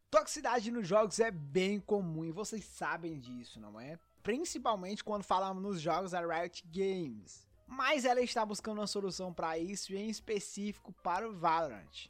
Toxicidade 0.09 0.71
nos 0.71 0.87
jogos 0.87 1.19
é 1.19 1.29
bem 1.29 1.79
comum 1.79 2.25
e 2.25 2.31
vocês 2.31 2.65
sabem 2.65 3.19
disso, 3.19 3.59
não 3.59 3.79
é? 3.79 3.99
Principalmente 4.21 5.03
quando 5.03 5.23
falamos 5.23 5.61
nos 5.61 5.81
jogos 5.81 6.11
da 6.11 6.21
Riot 6.21 6.63
Games. 6.67 7.47
Mas 7.67 8.05
ela 8.05 8.21
está 8.21 8.45
buscando 8.45 8.79
uma 8.79 8.87
solução 8.87 9.33
para 9.33 9.57
isso, 9.57 9.93
e 9.93 9.97
em 9.97 10.09
específico 10.09 10.93
para 11.01 11.29
o 11.29 11.33
Valorant. 11.33 12.09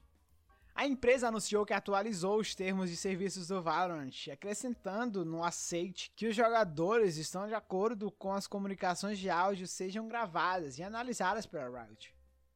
A 0.74 0.88
empresa 0.88 1.28
anunciou 1.28 1.66
que 1.66 1.74
atualizou 1.74 2.40
os 2.40 2.56
termos 2.56 2.90
de 2.90 2.96
serviços 2.96 3.50
do 3.50 3.62
Valorant, 3.62 4.30
acrescentando 4.32 5.24
no 5.24 5.44
aceite 5.44 6.12
que 6.16 6.28
os 6.28 6.36
jogadores 6.36 7.18
estão 7.18 7.48
de 7.48 7.54
acordo 7.54 8.10
com 8.10 8.34
as 8.34 8.48
comunicações 8.48 9.20
de 9.20 9.30
áudio 9.30 9.68
sejam 9.68 10.08
gravadas 10.08 10.80
e 10.80 10.84
analisadas 10.84 11.46
pela 11.46 11.84
Riot. 11.84 12.16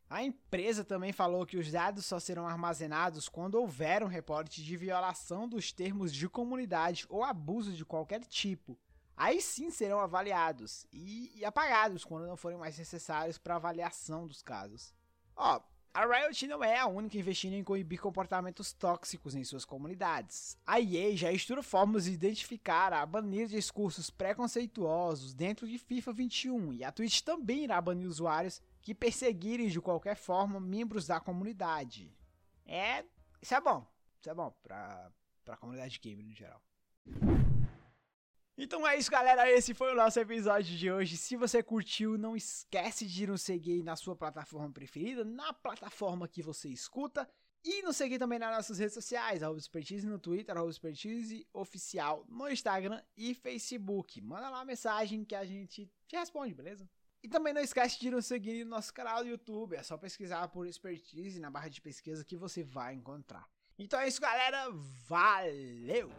A 0.10 0.24
empresa 0.24 0.84
também 0.84 1.12
falou 1.12 1.46
que 1.46 1.58
os 1.58 1.72
dados 1.72 2.06
só 2.06 2.20
serão 2.20 2.48
armazenados 2.48 3.28
quando 3.28 3.56
houver 3.56 4.04
um 4.04 4.08
reporte 4.08 4.64
de 4.64 4.78
violação 4.78 5.48
dos 5.48 5.72
termos 5.72 6.14
de 6.14 6.30
comunidade 6.30 7.06
ou 7.10 7.24
abuso 7.24 7.74
de 7.74 7.84
qualquer 7.84 8.24
tipo, 8.24 8.78
aí 9.16 9.42
sim 9.42 9.70
serão 9.70 10.00
avaliados 10.00 10.86
e, 10.92 11.32
e 11.36 11.46
apagados 11.46 12.04
quando 12.04 12.28
não 12.28 12.38
forem 12.38 12.58
mais 12.58 12.78
necessários 12.78 13.38
para 13.38 13.56
avaliação 13.56 14.28
dos 14.28 14.42
casos. 14.42 14.94
Ó, 15.36 15.62
a 15.96 16.06
Riot 16.06 16.46
não 16.48 16.62
é 16.62 16.78
a 16.78 16.88
única 16.88 17.18
investindo 17.18 17.54
em 17.54 17.64
coibir 17.64 18.02
comportamentos 18.02 18.74
tóxicos 18.74 19.34
em 19.34 19.46
suas 19.46 19.64
comunidades. 19.64 20.58
A 20.68 20.78
EA 20.82 21.16
já 21.16 21.32
estuda 21.32 21.64
formas 21.64 22.04
de 22.04 22.12
identificar 22.12 22.92
a 22.92 23.06
banir 23.06 23.48
discursos 23.48 24.10
preconceituosos 24.10 25.34
dentro 25.34 25.66
de 25.66 25.78
FIFA 25.78 26.12
21 26.12 26.74
e 26.74 26.84
a 26.84 26.92
Twitch 26.92 27.22
também 27.22 27.64
irá 27.64 27.80
banir 27.80 28.10
usuários 28.10 28.62
que 28.82 28.94
perseguirem 28.94 29.70
de 29.70 29.80
qualquer 29.80 30.18
forma 30.18 30.60
membros 30.60 31.08
da 31.08 31.22
comunidade. 31.22 32.14
É, 32.66 33.06
isso 33.42 33.56
é 33.56 33.62
bom, 33.62 33.88
isso 34.20 34.30
é 34.30 34.34
bom 34.34 34.54
para 34.62 35.10
a 35.48 35.58
comunidade 35.58 35.98
gamer 36.04 36.26
no 36.26 36.34
geral. 36.34 36.62
Então 38.58 38.88
é 38.88 38.98
isso, 38.98 39.12
galera. 39.12 39.52
Esse 39.52 39.74
foi 39.74 39.92
o 39.92 39.96
nosso 39.96 40.18
episódio 40.18 40.78
de 40.78 40.90
hoje. 40.90 41.18
Se 41.18 41.36
você 41.36 41.62
curtiu, 41.62 42.18
não 42.18 42.36
esquece 42.38 43.06
de 43.06 43.28
nos 43.28 43.42
seguir 43.42 43.84
na 43.84 43.98
sua 43.98 44.16
plataforma 44.16 44.72
preferida, 44.72 45.26
na 45.26 45.52
plataforma 45.52 46.28
que 46.28 46.42
você 46.42 46.70
escuta. 46.70 47.30
E 47.68 47.82
nos 47.82 47.98
seguir 47.98 48.20
também 48.20 48.38
nas 48.38 48.56
nossas 48.56 48.78
redes 48.78 48.94
sociais, 48.94 49.42
arroba 49.42 49.58
Expertise 49.58 50.06
no 50.06 50.20
Twitter, 50.20 50.56
arroba 50.56 50.70
Expertise 50.70 51.48
Oficial 51.52 52.24
no 52.30 52.48
Instagram 52.48 53.02
e 53.18 53.34
Facebook. 53.34 54.22
Manda 54.22 54.50
lá 54.50 54.62
a 54.62 54.66
mensagem 54.66 55.26
que 55.26 55.34
a 55.34 55.44
gente 55.44 55.92
te 56.08 56.16
responde, 56.16 56.54
beleza? 56.54 56.88
E 57.24 57.28
também 57.28 57.56
não 57.56 57.62
esquece 57.62 58.00
de 58.00 58.12
nos 58.12 58.28
seguir 58.28 58.64
no 58.64 58.70
nosso 58.70 58.94
canal 58.94 59.24
do 59.24 59.30
YouTube. 59.30 59.76
É 59.76 59.82
só 59.82 59.98
pesquisar 59.98 60.48
por 60.50 60.68
Expertise 60.68 61.40
na 61.40 61.50
barra 61.50 61.70
de 61.70 61.82
pesquisa 61.82 62.24
que 62.24 62.38
você 62.38 62.64
vai 62.64 62.94
encontrar. 62.94 63.50
Então 63.80 64.00
é 64.00 64.08
isso, 64.08 64.22
galera. 64.22 64.70
Valeu! 65.08 66.12